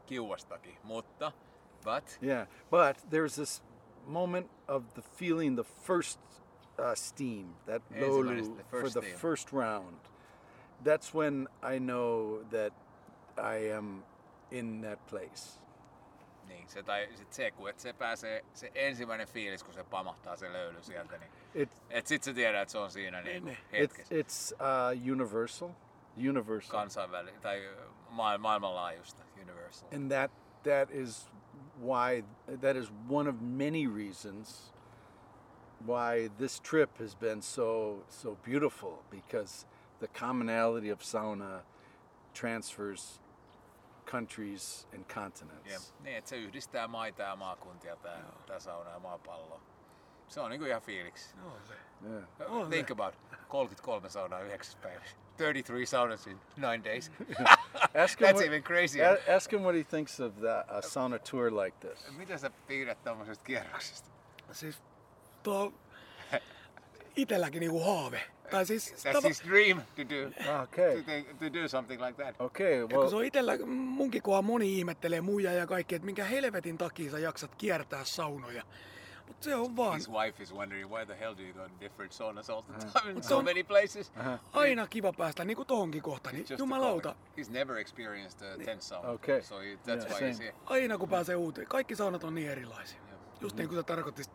kiuastakin, 0.07 0.79
mutta 0.83 1.33
But 1.85 2.19
Yeah, 2.23 2.47
but 2.71 2.97
there's 3.11 3.35
this 3.37 3.63
moment 4.07 4.51
of 4.69 4.85
the 4.95 5.03
feeling 5.03 5.57
the 5.57 5.65
first 5.87 6.21
uh, 6.79 6.95
steam, 6.95 7.55
that 7.67 7.83
lolu 8.01 8.57
for 8.71 8.83
the 8.83 8.89
steam. 8.91 9.17
first 9.19 9.53
round. 9.53 9.97
That's 10.85 11.15
when 11.15 11.49
I 11.63 11.79
know 11.79 12.43
that 12.51 12.73
I 13.39 13.73
am 13.73 14.03
in 14.51 14.81
that 14.83 15.07
place. 15.07 15.59
niin, 16.49 16.69
se, 16.69 16.83
tai 16.83 17.09
sit 17.15 17.33
se, 17.33 17.51
kun 17.51 17.71
et 17.71 17.81
se 17.81 17.93
pääsee, 17.93 18.45
se 18.55 18.71
ensimmäinen 18.75 19.29
fiilis, 19.29 19.65
kun 19.65 19.75
se 19.75 19.85
pamahtaa 19.85 20.37
se 20.37 20.53
löyly 20.53 20.83
sieltä, 20.83 21.19
niin 21.19 21.31
It, 21.55 21.71
et 21.91 22.07
sit 22.07 22.23
sä 22.23 22.35
tiedät, 22.35 22.63
että 22.63 22.73
se 22.73 22.79
on 22.79 22.91
siinä 22.91 23.23
niin 23.23 23.45
Niin. 23.45 23.57
it's 23.59 23.73
hetkessä. 23.73 24.15
it's 24.15 24.55
uh, 24.55 25.13
universal, 25.13 25.69
universal, 26.29 26.71
kansainvälinen 26.79 27.41
tai 27.41 27.69
maa, 28.11 28.39
maailmanlaajuista 28.39 29.23
universal. 29.43 29.89
and 29.95 30.11
that 30.13 30.31
that 30.63 30.91
is 30.91 31.31
why 31.81 32.25
that 32.61 32.77
is 32.77 32.93
one 33.11 33.31
of 33.31 33.37
many 33.41 33.87
reasons 33.97 34.73
why 35.87 36.29
this 36.39 36.61
trip 36.61 36.99
has 36.99 37.17
been 37.17 37.43
so 37.43 37.97
so 38.09 38.37
beautiful 38.45 38.97
because 39.11 39.67
the 40.09 40.21
commonality 40.21 40.91
of 40.93 41.01
sauna 41.03 41.63
transfers 42.41 43.21
countries 44.07 44.89
and 44.95 45.05
Ja, 45.09 45.15
continents. 45.15 45.95
niin, 46.01 46.17
että 46.17 46.31
se 46.31 46.37
yhdistää 46.37 46.89
maita 46.89 47.23
ja 47.23 47.37
maakuntia, 47.37 47.97
tää, 47.97 48.23
tää 48.47 48.61
sauna 48.61 48.91
ja 48.91 48.99
maapallo. 48.99 49.61
Se 50.29 50.41
on 50.41 50.51
niinku 50.51 50.67
ihan 50.67 50.83
fiiliksi. 50.83 51.35
Joo, 51.43 51.59
se. 51.65 51.75
Yeah. 52.11 52.25
On 52.53 52.71
Think 52.71 52.89
se. 52.89 52.93
about 52.93 53.15
33 53.49 54.09
saunaa 54.09 54.41
yhdeksässä 54.41 54.79
päivässä. 54.83 55.17
33 55.39 55.87
saunas 55.87 56.27
in 56.27 56.41
nine 56.57 56.85
days. 56.85 57.13
Ask 58.05 58.21
him 58.21 58.29
That's 58.29 58.33
what, 58.35 58.47
even 58.47 58.63
crazier. 58.63 59.07
a- 59.29 59.37
ask 59.37 59.53
him 59.53 59.61
what 59.61 59.75
he 59.75 59.85
thinks 59.85 60.21
of 60.21 60.35
that 60.35 60.71
a 60.71 60.83
sauna 60.83 61.19
tour 61.19 61.51
like 61.65 61.77
this. 61.89 62.17
Mitä 62.17 62.39
sä 62.39 62.51
piirrät 62.67 63.05
tommosesta 63.05 63.45
kierroksesta? 63.45 64.11
Siis 64.53 64.83
tuo 65.43 65.59
on 65.63 65.75
itelläkin 67.17 67.61
niinku 67.61 67.81
haave. 67.85 68.23
Tai 68.53 68.67
siis, 68.67 68.93
That's 68.93 69.17
tava- 69.17 69.29
his 69.29 69.43
dream 69.45 69.81
to 69.97 70.03
do, 70.03 70.29
Okay. 70.63 71.03
to, 71.03 71.35
to 71.39 71.53
do 71.63 71.69
something 71.69 72.03
like 72.07 72.23
that. 72.25 72.41
Okay. 72.41 72.73
Ja 72.73 72.81
kun 72.87 72.91
se 72.91 72.97
Well, 72.97 73.15
on 73.19 73.25
itellä, 73.25 73.53
munkin 73.67 74.23
kohan 74.23 74.45
moni 74.45 74.79
ihmettelee 74.79 75.21
muija 75.21 75.53
ja 75.53 75.67
kaikki, 75.67 75.95
että 75.95 76.07
minkä 76.07 76.25
helvetin 76.25 76.79
takia 76.79 77.11
sä 77.11 77.19
jaksat 77.19 77.55
kiertää 77.55 78.05
saunoja. 78.05 78.63
Mut 79.29 79.43
se 79.43 79.55
on 79.55 79.77
vaan 79.77 79.95
His 79.95 80.11
wife 80.11 80.43
is 80.43 80.55
wondering 80.55 80.91
why 80.91 81.07
the 81.07 81.19
hell 81.21 81.35
do 81.37 81.43
you 81.43 81.53
go 81.55 81.61
to 81.69 81.81
different 81.81 82.13
saunas 82.13 82.51
all 82.51 82.63
the 82.63 82.73
time 83.01 83.11
in 83.11 83.23
so 83.23 83.43
many 83.43 83.65
places? 83.65 84.13
aina 84.53 84.87
kiva 84.87 85.13
päästä 85.13 85.45
niinku 85.45 85.65
tohonkin 85.65 86.03
kohtaan. 86.03 86.35
Niin 86.35 86.47
jumalauta. 86.59 87.15
He's 87.41 87.51
never 87.51 87.77
experienced 87.77 88.49
a 88.53 88.65
tent 88.65 88.83
sauna. 88.83 89.09
Okay. 89.09 89.43
So 89.43 89.59
he, 89.59 89.65
that's 89.77 89.89
Yeah, 89.89 89.99
why 90.07 90.15
same. 90.19 90.31
he's 90.33 90.39
here. 90.41 90.55
aina 90.67 90.99
kun 90.99 91.09
pääsee 91.09 91.37
uuteen, 91.37 91.67
kaikki 91.67 91.97
saunat 91.97 92.25
on 92.25 92.35
niin 92.35 92.51
erilaisia. 92.51 93.01
Just 93.41 93.57
niin 93.57 93.69
kuin 93.69 93.79
sä 93.79 93.83
tarkoitit 93.83 94.31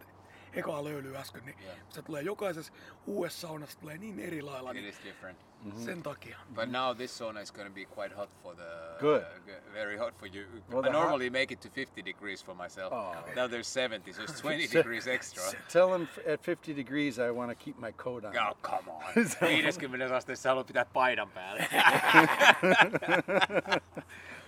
ekaa 0.53 0.83
löylyä 0.83 1.19
äsken, 1.19 1.45
niin 1.45 1.55
Joo. 1.65 1.75
se 1.89 2.01
tulee 2.01 2.21
jokaisessa 2.21 2.73
uudessa 3.05 3.47
saunassa 3.47 3.79
tulee 3.79 3.97
niin 3.97 4.19
eri 4.19 4.41
lailla, 4.41 4.71
It 4.71 4.75
niin 4.77 4.88
is 4.89 4.99
different. 5.03 5.39
sen 5.86 6.03
takia. 6.03 6.38
But 6.55 6.69
now 6.71 6.95
this 6.97 7.17
sauna 7.17 7.39
is 7.39 7.51
going 7.51 7.67
to 7.69 7.73
be 7.73 7.86
quite 7.86 8.15
hot 8.15 8.29
for 8.43 8.55
the. 8.55 8.63
Good. 8.99 9.21
uh, 9.21 9.73
very 9.73 9.97
hot 9.97 10.13
for 10.19 10.27
you. 10.27 10.45
Well, 10.69 10.79
I 10.79 10.81
the 10.81 10.89
hot- 10.89 10.91
normally 10.93 11.29
make 11.29 11.53
it 11.53 11.60
to 11.60 11.69
50 11.69 12.05
degrees 12.05 12.45
for 12.45 12.55
myself. 12.55 12.93
Oh. 12.93 13.15
Now 13.36 13.47
there's 13.49 13.67
70, 13.67 14.13
so 14.13 14.21
it's 14.23 14.41
20 14.41 14.67
degrees 14.67 15.07
extra. 15.07 15.43
tell 15.73 15.95
him 15.95 16.01
f- 16.17 16.27
at 16.33 16.41
50 16.43 16.73
degrees 16.75 17.19
I 17.19 17.31
want 17.31 17.49
to 17.49 17.55
keep 17.65 17.77
my 17.79 17.91
coat 17.91 18.25
on. 18.25 18.33
Oh, 18.38 18.55
come 18.62 18.91
on. 18.91 19.03
50 19.63 20.15
asteessa 20.15 20.49
haluat 20.49 20.67
pitää 20.67 20.86
paidan 20.86 21.29
päällä. 21.31 21.63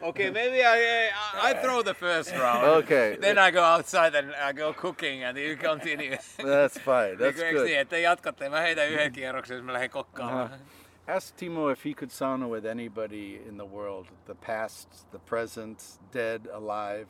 Okay, 0.01 0.31
maybe 0.31 0.63
I, 0.63 1.09
I, 1.43 1.51
I 1.51 1.53
throw 1.61 1.83
the 1.83 1.93
first 1.93 2.31
round. 2.37 2.63
Okay. 2.83 3.17
Then 3.21 3.37
I 3.37 3.51
go 3.51 3.63
outside 3.63 4.15
and 4.15 4.33
I 4.35 4.53
go 4.53 4.73
cooking 4.73 5.23
and 5.23 5.37
you 5.37 5.57
continue. 5.57 6.17
That's 6.37 6.77
fine. 6.79 7.17
That's 7.17 7.37
Eikö- 7.39 7.45
eikö 7.45 7.57
good. 7.57 7.65
Niin, 7.67 7.79
että 7.79 7.97
jatkatte, 7.97 8.49
mä 8.49 8.59
heitän 8.61 8.87
yhden 8.89 9.11
kierroksen, 9.11 9.55
jos 9.55 9.63
mä 9.65 9.73
lähden 9.73 9.89
kokkaamaan. 9.89 10.49
Uh-huh. 10.51 11.15
Ask 11.15 11.35
Timo 11.35 11.69
if 11.69 11.85
he 11.85 11.93
could 11.93 12.11
sauna 12.11 12.47
with 12.47 12.65
anybody 12.67 13.35
in 13.47 13.57
the 13.57 13.65
world, 13.67 14.07
the 14.25 14.35
past, 14.35 15.09
the 15.11 15.19
present, 15.19 15.99
dead, 16.13 16.45
alive. 16.53 17.07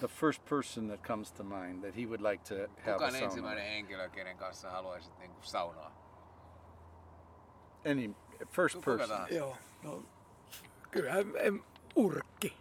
The 0.00 0.08
first 0.08 0.44
person 0.44 0.88
that 0.88 1.02
comes 1.02 1.32
to 1.32 1.44
mind 1.44 1.82
that 1.84 1.94
he 1.96 2.06
would 2.06 2.20
like 2.20 2.44
to 2.44 2.54
have 2.86 2.98
Kuka 2.98 3.04
a 3.04 3.06
on 3.06 3.12
sauna. 3.12 3.24
ensimmäinen 3.24 3.64
henkilö, 3.64 4.08
kenen 4.08 4.36
kanssa 4.36 4.70
haluaisit 4.70 5.18
niinku 5.18 5.42
saunaa? 5.42 5.90
Any 7.90 8.14
first 8.52 8.74
Kuka 8.74 8.84
person. 8.90 9.08
tahansa? 9.08 9.34
Joo, 9.34 9.56
no 9.82 10.02
kyllä 10.90 11.10
en, 11.38 11.62
urkki. 11.96 12.56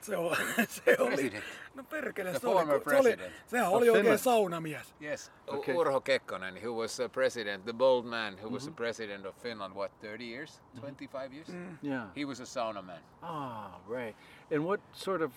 Se, 0.00 0.16
on, 0.16 0.36
se 0.68 0.96
oli, 0.98 1.08
President. 1.14 1.44
no 1.74 1.84
perkele, 1.84 2.30
The 2.30 2.38
se 2.38 2.46
oli, 2.48 2.66
se 2.90 2.96
oli, 2.98 3.18
sehän 3.46 3.68
oli 3.68 3.90
oikein 3.90 4.02
Finland. 4.02 4.18
saunamies. 4.18 4.94
Yes, 5.02 5.32
Okay. 5.46 5.74
Urho 5.74 6.00
Kekkonen, 6.00 6.54
who 6.64 6.72
was 6.80 7.00
a 7.00 7.08
president, 7.08 7.64
the 7.64 7.72
bold 7.72 8.04
man 8.06 8.38
who 8.42 8.50
was 8.50 8.64
the 8.64 8.72
president 8.72 9.26
of 9.26 9.36
Finland, 9.42 9.74
what, 9.74 9.92
30 10.00 10.24
years? 10.24 10.60
25 10.80 11.32
years? 11.34 11.48
Yeah. 11.82 12.08
He 12.16 12.24
was 12.26 12.40
a 12.40 12.44
sauna 12.46 12.82
man. 12.82 13.00
Ah, 13.22 13.80
right. 13.88 14.16
And 14.54 14.64
what 14.64 14.80
sort 14.92 15.22
of 15.22 15.32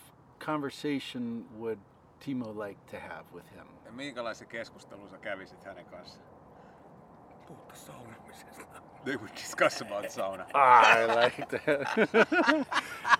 conversation 0.46 1.46
would 1.60 1.80
Timo 2.26 2.68
like 2.68 2.80
to 2.92 3.00
have 3.00 3.24
with 3.34 3.46
him? 3.56 3.68
Ja 3.86 3.92
minkälaisen 3.92 4.48
keskustelun 4.48 5.10
sä 5.10 5.18
kävisit 5.18 5.64
hänen 5.66 5.86
kanssaan? 5.86 6.26
Puhuttu 7.48 7.76
saunomisesta. 7.76 8.82
They 9.08 9.16
would 9.16 9.34
discuss 9.36 9.80
about 9.82 10.04
sauna. 10.10 10.46
Ah, 10.54 10.98
I 10.98 11.06
like 11.06 11.50
that. 11.50 12.68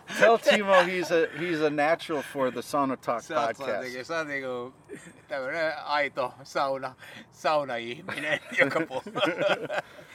Tell 0.20 0.38
Timo 0.38 0.86
he's 0.86 1.12
a 1.12 1.30
he's 1.40 1.62
a 1.62 1.70
natural 1.70 2.22
for 2.22 2.52
the 2.52 2.60
Sauna 2.62 2.98
Talk 3.02 3.22
Sä 3.22 3.36
podcast. 3.36 3.84
jotenkin- 3.86 4.06
sä 4.06 4.18
oot 4.18 4.28
niinku 4.28 4.74
tämmönen 5.28 5.74
aito 5.86 6.34
sauna, 6.44 6.94
sauna-ihminen, 7.32 8.40
joka. 8.60 8.80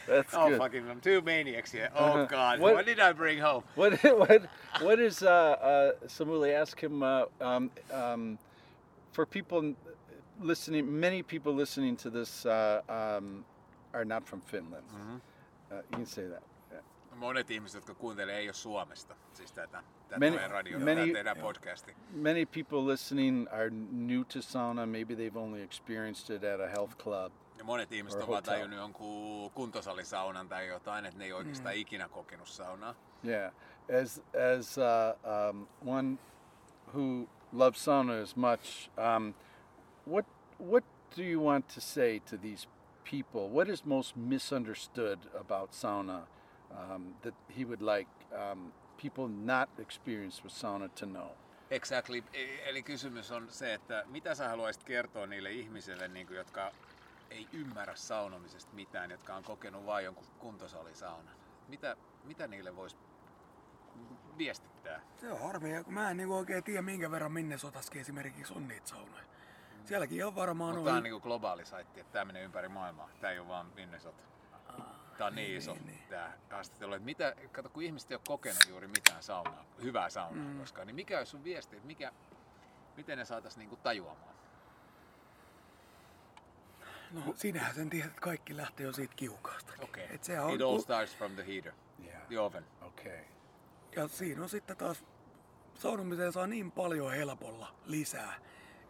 That's 0.06 0.34
oh 0.34 0.48
good. 0.48 0.58
fucking, 0.58 0.90
I'm 0.90 1.00
two 1.00 1.20
maniacs 1.22 1.72
here. 1.72 1.90
Oh 1.94 2.26
god, 2.26 2.60
What- 2.60 2.74
what, 2.74 2.86
did 2.86 2.98
I 3.00 3.12
bring 3.14 3.40
home? 3.40 3.62
What 3.76 3.92
what 4.18 4.42
what 4.82 4.98
is 5.00 5.22
uh, 5.22 5.28
uh, 5.28 5.92
Samuli? 6.06 6.52
Ask 6.60 6.82
him. 6.82 7.02
Uh, 7.02 7.24
um, 7.40 7.70
um, 7.92 8.38
for 9.12 9.26
people 9.26 9.74
listening, 10.40 11.00
many 11.00 11.22
people 11.22 11.54
listening 11.54 11.96
to 11.96 12.10
this 12.10 12.44
uh, 12.46 12.80
um, 12.88 13.44
are 13.94 14.04
not 14.04 14.26
from 14.26 14.40
Finland. 14.40 14.84
Mm-hmm. 14.94 15.16
Can 15.92 16.06
say 16.06 16.28
that. 16.28 16.42
Yeah. 16.72 16.84
Monet 17.14 17.50
ihmiset, 17.50 17.74
jotka 17.74 17.94
kuuntelee, 17.94 18.36
ei 18.38 18.46
ole 18.46 18.52
Suomesta. 18.52 19.16
Siis 19.32 19.52
tätä, 19.52 19.82
tätä 20.08 20.16
Many- 20.16 20.30
meidän 20.34 20.50
radio, 20.50 20.78
many- 20.78 21.12
tätä 21.12 21.34
podcasti. 21.40 21.96
Many 22.14 22.46
people 22.46 22.92
listening 22.92 23.46
are 23.52 23.70
new 23.90 24.22
to 24.32 24.42
sauna. 24.42 24.86
Maybe 24.86 25.14
they've 25.14 25.38
only 25.38 25.62
experienced 25.62 26.36
it 26.36 26.44
at 26.44 26.60
a 26.60 26.68
health 26.68 26.96
club. 26.96 27.32
Ja 27.58 27.64
monet 27.64 27.92
ihmiset 27.92 28.22
ovat 28.22 28.44
tajunnut 28.44 28.78
jonkun 28.78 29.50
kuntosalisaunan 29.50 30.48
tai 30.48 30.68
jotain, 30.68 31.06
että 31.06 31.18
ne 31.18 31.24
ei 31.24 31.32
oikeastaan 31.32 31.74
ikinä 31.74 32.08
kokenut 32.08 32.48
saunaa. 32.48 32.94
Yeah, 33.26 33.52
as 34.02 34.22
as 34.58 34.76
uh, 34.78 35.50
um, 35.50 35.66
one 35.86 36.18
who 36.94 37.28
loves 37.52 37.84
sauna 37.84 38.12
as 38.22 38.36
much, 38.36 38.90
um, 39.16 39.34
what 40.12 40.26
what 40.70 40.84
do 41.16 41.22
you 41.22 41.46
want 41.46 41.68
to 41.74 41.80
say 41.80 42.20
to 42.20 42.36
these 42.38 42.68
people? 43.10 43.48
What 43.48 43.68
is 43.68 43.84
most 43.84 44.16
misunderstood 44.16 45.18
about 45.40 45.72
sauna 45.72 46.26
um, 46.70 47.14
that 47.22 47.34
he 47.58 47.64
would 47.64 47.82
like 47.82 48.10
um, 48.32 48.72
people 49.02 49.28
not 49.28 49.68
experienced 49.78 50.44
with 50.44 50.54
sauna 50.54 50.88
to 50.88 51.06
know? 51.06 51.28
Exactly. 51.70 52.22
E- 52.34 52.70
Eli 52.70 52.82
kysymys 52.82 53.30
on 53.30 53.50
se, 53.50 53.74
että 53.74 54.04
mitä 54.06 54.34
sä 54.34 54.48
haluaisit 54.48 54.84
kertoa 54.84 55.26
niille 55.26 55.50
ihmisille, 55.50 56.08
niin 56.08 56.26
kuin, 56.26 56.36
jotka 56.36 56.72
ei 57.30 57.48
ymmärrä 57.52 57.94
saunomisesta 57.94 58.74
mitään, 58.74 59.10
jotka 59.10 59.34
on 59.34 59.42
kokenut 59.44 59.86
vain 59.86 60.04
jonkun 60.04 60.26
kuntosalisaunan. 60.38 61.34
Mitä, 61.68 61.96
mitä 62.24 62.46
niille 62.46 62.76
voisi 62.76 62.96
viestittää? 64.38 65.00
Se 65.20 65.32
on 65.32 65.40
harmi, 65.40 65.84
kun 65.84 65.94
mä 65.94 66.10
en 66.10 66.16
niinku 66.16 66.34
oikein 66.36 66.64
tiedä 66.64 66.82
minkä 66.82 67.10
verran 67.10 67.32
Minnesotaskin 67.32 68.00
esimerkiksi 68.00 68.54
on 68.54 68.68
niitä 68.68 68.88
saunoja. 68.88 69.22
Sielläkin 69.84 70.18
ihan 70.18 70.34
varmaan 70.34 70.74
Mutta 70.74 70.84
tämä 70.84 70.94
on 70.94 70.96
on. 70.96 71.02
niin 71.02 71.12
kuin 71.12 71.22
globaali 71.22 71.64
saitti, 71.64 72.00
että 72.00 72.12
tämä 72.12 72.24
menee 72.24 72.42
ympäri 72.42 72.68
maailmaa. 72.68 73.08
Tämä 73.20 73.32
ei 73.32 73.38
ole 73.38 73.48
vaan 73.48 73.66
Minnesota. 73.74 74.22
Tämä 75.18 75.28
on 75.28 75.34
niin 75.34 75.56
iso 75.56 75.76
niin. 75.84 75.98
tämä 76.10 76.32
haastattelu. 76.50 76.94
Että 76.94 77.04
mitä, 77.04 77.34
kato, 77.52 77.68
kun 77.68 77.82
ihmiset 77.82 78.10
ei 78.10 78.14
ole 78.14 78.22
kokenut 78.28 78.64
juuri 78.68 78.88
mitään 78.88 79.22
saunaa, 79.22 79.64
hyvää 79.82 80.10
saunaa 80.10 80.44
mm. 80.44 80.58
koskaan, 80.58 80.86
niin 80.86 80.94
mikä 80.94 81.18
olisi 81.18 81.30
sun 81.30 81.44
viesti, 81.44 81.76
että 81.76 81.86
mikä, 81.86 82.12
miten 82.96 83.18
ne 83.18 83.24
saataisiin 83.24 83.58
niinku 83.58 83.76
tajuamaan? 83.76 84.32
No 87.10 87.20
sinähän 87.34 87.74
sen 87.74 87.90
tiedät, 87.90 88.08
että 88.08 88.20
kaikki 88.20 88.56
lähtee 88.56 88.86
jo 88.86 88.92
siitä 88.92 89.14
kiukaasta. 89.16 89.72
Okei. 89.82 90.06
Et 90.10 90.24
sehän 90.24 90.44
on, 90.44 90.54
It 90.54 90.60
all 90.62 90.78
starts 90.78 91.16
from 91.16 91.32
the 91.32 91.46
heater, 91.46 91.72
Yeah. 92.04 92.22
the 92.28 92.38
oven. 92.40 92.64
Okay. 92.82 93.18
ja 93.96 94.08
siinä 94.08 94.42
on 94.42 94.48
sitten 94.48 94.76
taas 94.76 95.04
saunomiseen 95.74 96.32
saa 96.32 96.46
niin 96.46 96.72
paljon 96.72 97.12
helpolla 97.12 97.74
lisää. 97.84 98.34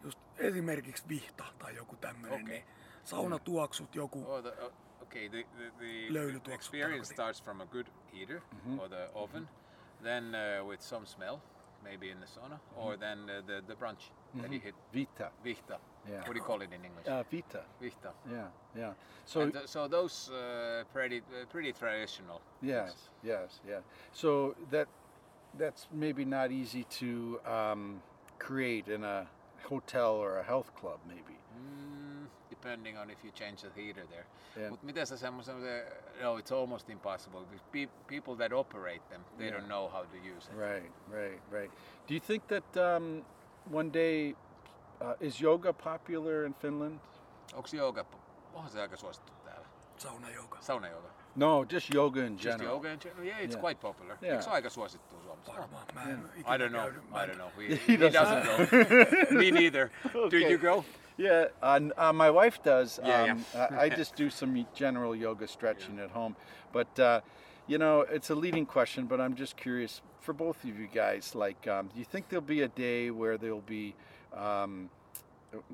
Just 0.03 0.19
esimerkiksi 0.37 1.03
vihta 1.09 1.43
tai 1.59 1.75
joku 1.75 1.95
tämmöinen. 1.95 2.41
Okei. 2.41 2.53
Niin 2.59 2.65
saunatuoksut, 3.03 3.95
joku 3.95 4.25
Oh, 4.31 4.41
the, 4.43 4.49
oh, 4.61 4.73
okay, 5.01 5.29
the, 5.29 5.43
the, 5.57 5.71
the 5.79 6.13
Löylytuoksut 6.13 6.53
experience 6.53 7.13
starts 7.13 7.43
from 7.43 7.61
a 7.61 7.65
good 7.65 7.87
heater 8.13 8.41
or 8.79 8.89
the 8.89 9.09
oven, 9.13 9.49
then 10.03 10.35
uh, 10.35 10.67
with 10.67 10.81
some 10.81 11.05
smell, 11.05 11.37
maybe 11.83 12.09
in 12.09 12.19
the 12.19 12.25
sauna, 12.25 12.59
or 12.75 12.97
then 12.97 13.19
uh, 13.29 13.45
the 13.47 13.61
the 13.67 13.75
brunch 13.75 14.11
that 14.41 14.51
you 14.51 14.59
hit 14.59 14.75
Vita. 14.93 15.31
vihta. 15.43 15.79
Yeah. 16.09 16.17
What 16.19 16.33
do 16.33 16.37
you 16.39 16.43
call 16.45 16.61
it 16.61 16.73
in 16.73 16.85
English? 16.85 17.07
Uh, 17.07 17.23
Vita. 17.31 17.63
Vihta. 17.81 18.13
Yeah, 18.31 18.47
yeah. 18.75 18.93
So 19.25 19.41
And 19.41 19.53
th- 19.53 19.67
so 19.67 19.87
those 19.87 20.31
uh, 20.33 20.83
pretty 20.93 21.17
uh, 21.17 21.45
pretty 21.51 21.73
traditional. 21.73 22.41
yes, 22.61 23.09
yes, 23.23 23.61
yeah. 23.67 23.81
So 24.11 24.55
that 24.71 24.87
that's 25.59 25.87
maybe 25.91 26.25
not 26.25 26.51
easy 26.51 26.83
to 26.99 27.39
um, 27.45 28.01
create 28.37 28.93
in 28.95 29.03
a 29.03 29.25
hotel 29.69 30.09
or 30.15 30.37
a 30.39 30.43
health 30.43 30.71
club, 30.81 30.99
maybe. 31.05 31.33
Mm, 31.57 32.27
depending 32.49 32.97
on 32.99 33.09
if 33.09 33.23
you 33.25 33.31
change 33.31 33.61
the 33.61 33.69
heater 33.81 34.05
there. 34.07 34.25
Yeah. 34.57 34.69
Mutta 34.69 34.85
miten 34.85 35.07
sä 35.07 35.17
semmoisen, 35.17 35.55
no 36.21 36.37
it's 36.37 36.51
almost 36.51 36.89
impossible. 36.89 37.39
pe- 37.71 37.89
people 38.07 38.35
that 38.35 38.51
operate 38.53 39.01
them, 39.09 39.23
they 39.37 39.47
Yeah. 39.47 39.57
don't 39.59 39.67
know 39.67 39.89
how 39.89 40.05
to 40.05 40.17
use 40.17 40.51
it. 40.51 40.57
Right, 40.57 40.91
right, 41.11 41.41
right. 41.51 41.71
Do 42.07 42.13
you 42.13 42.19
think 42.19 42.47
that 42.47 42.77
um, 42.77 43.25
one 43.71 43.89
day 43.93 44.35
uh, 45.01 45.13
is 45.19 45.41
yoga 45.41 45.73
popular 45.73 46.45
in 46.45 46.53
Finland? 46.53 46.99
Onko 47.53 47.67
jooga, 47.77 48.05
onhan 48.53 48.71
se 48.71 48.81
aika 48.81 48.97
suosittu 48.97 49.33
täällä? 49.45 49.67
Saunajouka. 49.97 50.57
Saunajooga. 50.61 51.09
No, 51.35 51.65
just 51.65 51.93
yoga 51.93 52.21
in 52.21 52.37
Just 52.37 52.43
general. 52.43 52.59
Just 52.59 52.73
yoga 52.75 52.89
in 52.93 52.99
general? 52.99 53.25
Yeah, 53.25 53.39
it's 53.43 53.55
Yeah. 53.55 53.61
quite 53.61 53.79
popular. 53.81 54.17
Yeah. 54.21 54.31
Eikö 54.33 54.41
se 54.43 54.49
ole 54.49 54.55
aika 54.55 54.69
suosittu 54.69 55.15
Suomessa? 55.23 55.51
Varmaan. 55.53 55.85
Mä 55.95 56.01
en 56.03 56.29
ikinä 56.35 56.55
I 56.55 56.57
don't 56.57 56.69
know. 56.71 56.87
I 57.23 57.27
don't 57.27 57.35
know. 57.35 57.49
He, 57.57 57.75
He 57.87 57.93
he, 57.93 57.97
doesn't. 57.97 58.13
doesn't 58.13 59.29
go. 59.31 59.35
Me 59.39 59.51
neither. 59.51 59.89
Do 60.29 60.37
you 60.37 60.57
go? 60.57 60.85
Yeah, 61.17 61.47
uh, 61.61 62.07
uh, 62.09 62.13
my 62.13 62.29
wife 62.31 62.59
does. 62.63 62.99
Yeah, 63.03 63.31
um, 63.33 63.45
I 63.53 63.85
I 63.85 63.89
just 63.89 64.15
do 64.15 64.29
some 64.29 64.65
general 64.73 65.15
yoga 65.15 65.47
stretching 65.47 65.99
at 65.99 66.09
home. 66.11 66.35
But, 66.71 66.99
uh, 66.99 67.21
you 67.67 67.77
know, 67.77 68.01
it's 68.15 68.31
a 68.31 68.35
leading 68.35 68.65
question, 68.65 69.05
but 69.07 69.19
I'm 69.19 69.35
just 69.35 69.55
curious 69.55 70.01
for 70.21 70.33
both 70.33 70.63
of 70.63 70.79
you 70.79 70.87
guys. 70.87 71.35
Like, 71.35 71.67
um, 71.67 71.87
do 71.93 71.99
you 71.99 72.05
think 72.05 72.29
there'll 72.29 72.47
be 72.57 72.63
a 72.63 72.67
day 72.67 73.11
where 73.11 73.37
there'll 73.37 73.61
be, 73.69 73.93
um, 74.35 74.89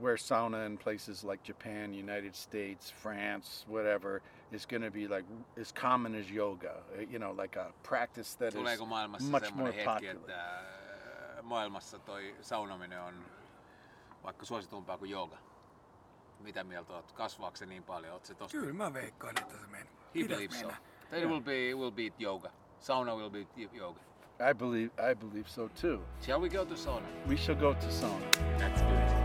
where 0.02 0.18
sauna 0.18 0.66
in 0.66 0.78
places 0.78 1.24
like 1.24 1.42
Japan, 1.44 1.94
United 1.94 2.36
States, 2.36 2.92
France, 3.04 3.66
whatever, 3.70 4.22
is 4.52 4.68
going 4.68 4.84
to 4.84 4.92
be 4.92 5.08
like 5.08 5.26
as 5.62 5.74
common 5.82 6.16
as 6.16 6.30
yoga? 6.32 6.74
You 7.12 7.20
know, 7.20 7.32
like 7.44 7.60
a 7.60 7.74
practice 7.84 8.36
that 8.38 8.48
is 8.48 8.56
Tuleeko 8.56 8.86
maailmassa 8.86 9.32
much 9.32 9.54
more 9.56 9.72
hetki, 9.72 9.86
popular. 9.86 10.16
että 10.16 10.60
äh, 11.38 11.44
maailmassa 11.44 12.00
toi 12.00 12.36
saunominen 12.42 13.02
on 13.02 13.14
vaikka 14.24 14.46
suositumpaa 14.46 14.98
kuin 14.98 15.12
jooga? 15.12 15.38
Mitä 16.40 16.64
mieltä 16.64 16.94
oot? 16.94 17.12
Kasvaako 17.12 17.58
se 17.58 17.66
niin 17.66 17.84
paljon? 17.84 18.14
Oot 18.14 18.26
se 18.26 18.36
tosta? 18.36 18.58
Kyllä 18.58 18.74
mä 18.74 18.94
veikkaan, 18.94 19.36
että 19.42 19.58
se 19.58 19.68
menee. 19.68 19.88
He 20.16 20.24
believes 20.28 20.60
so. 20.60 20.72
Then 21.10 21.24
it 21.24 21.30
will 21.30 21.42
be 21.42 21.74
will 21.76 21.92
beat 21.92 22.22
yoga. 22.22 22.52
Sauna 22.80 23.16
will 23.16 23.30
beat 23.30 23.74
yoga. 23.74 24.00
I 24.50 24.54
believe, 24.54 24.92
I 25.12 25.16
believe 25.16 25.50
so 25.50 25.68
too. 25.82 26.00
Shall 26.22 26.42
we 26.42 26.50
go 26.50 26.66
to 26.66 26.76
sauna? 26.76 27.08
We 27.28 27.36
shall 27.38 27.56
go 27.60 27.74
to 27.74 27.92
sauna. 27.92 28.26
Do 28.60 29.16
it. 29.16 29.19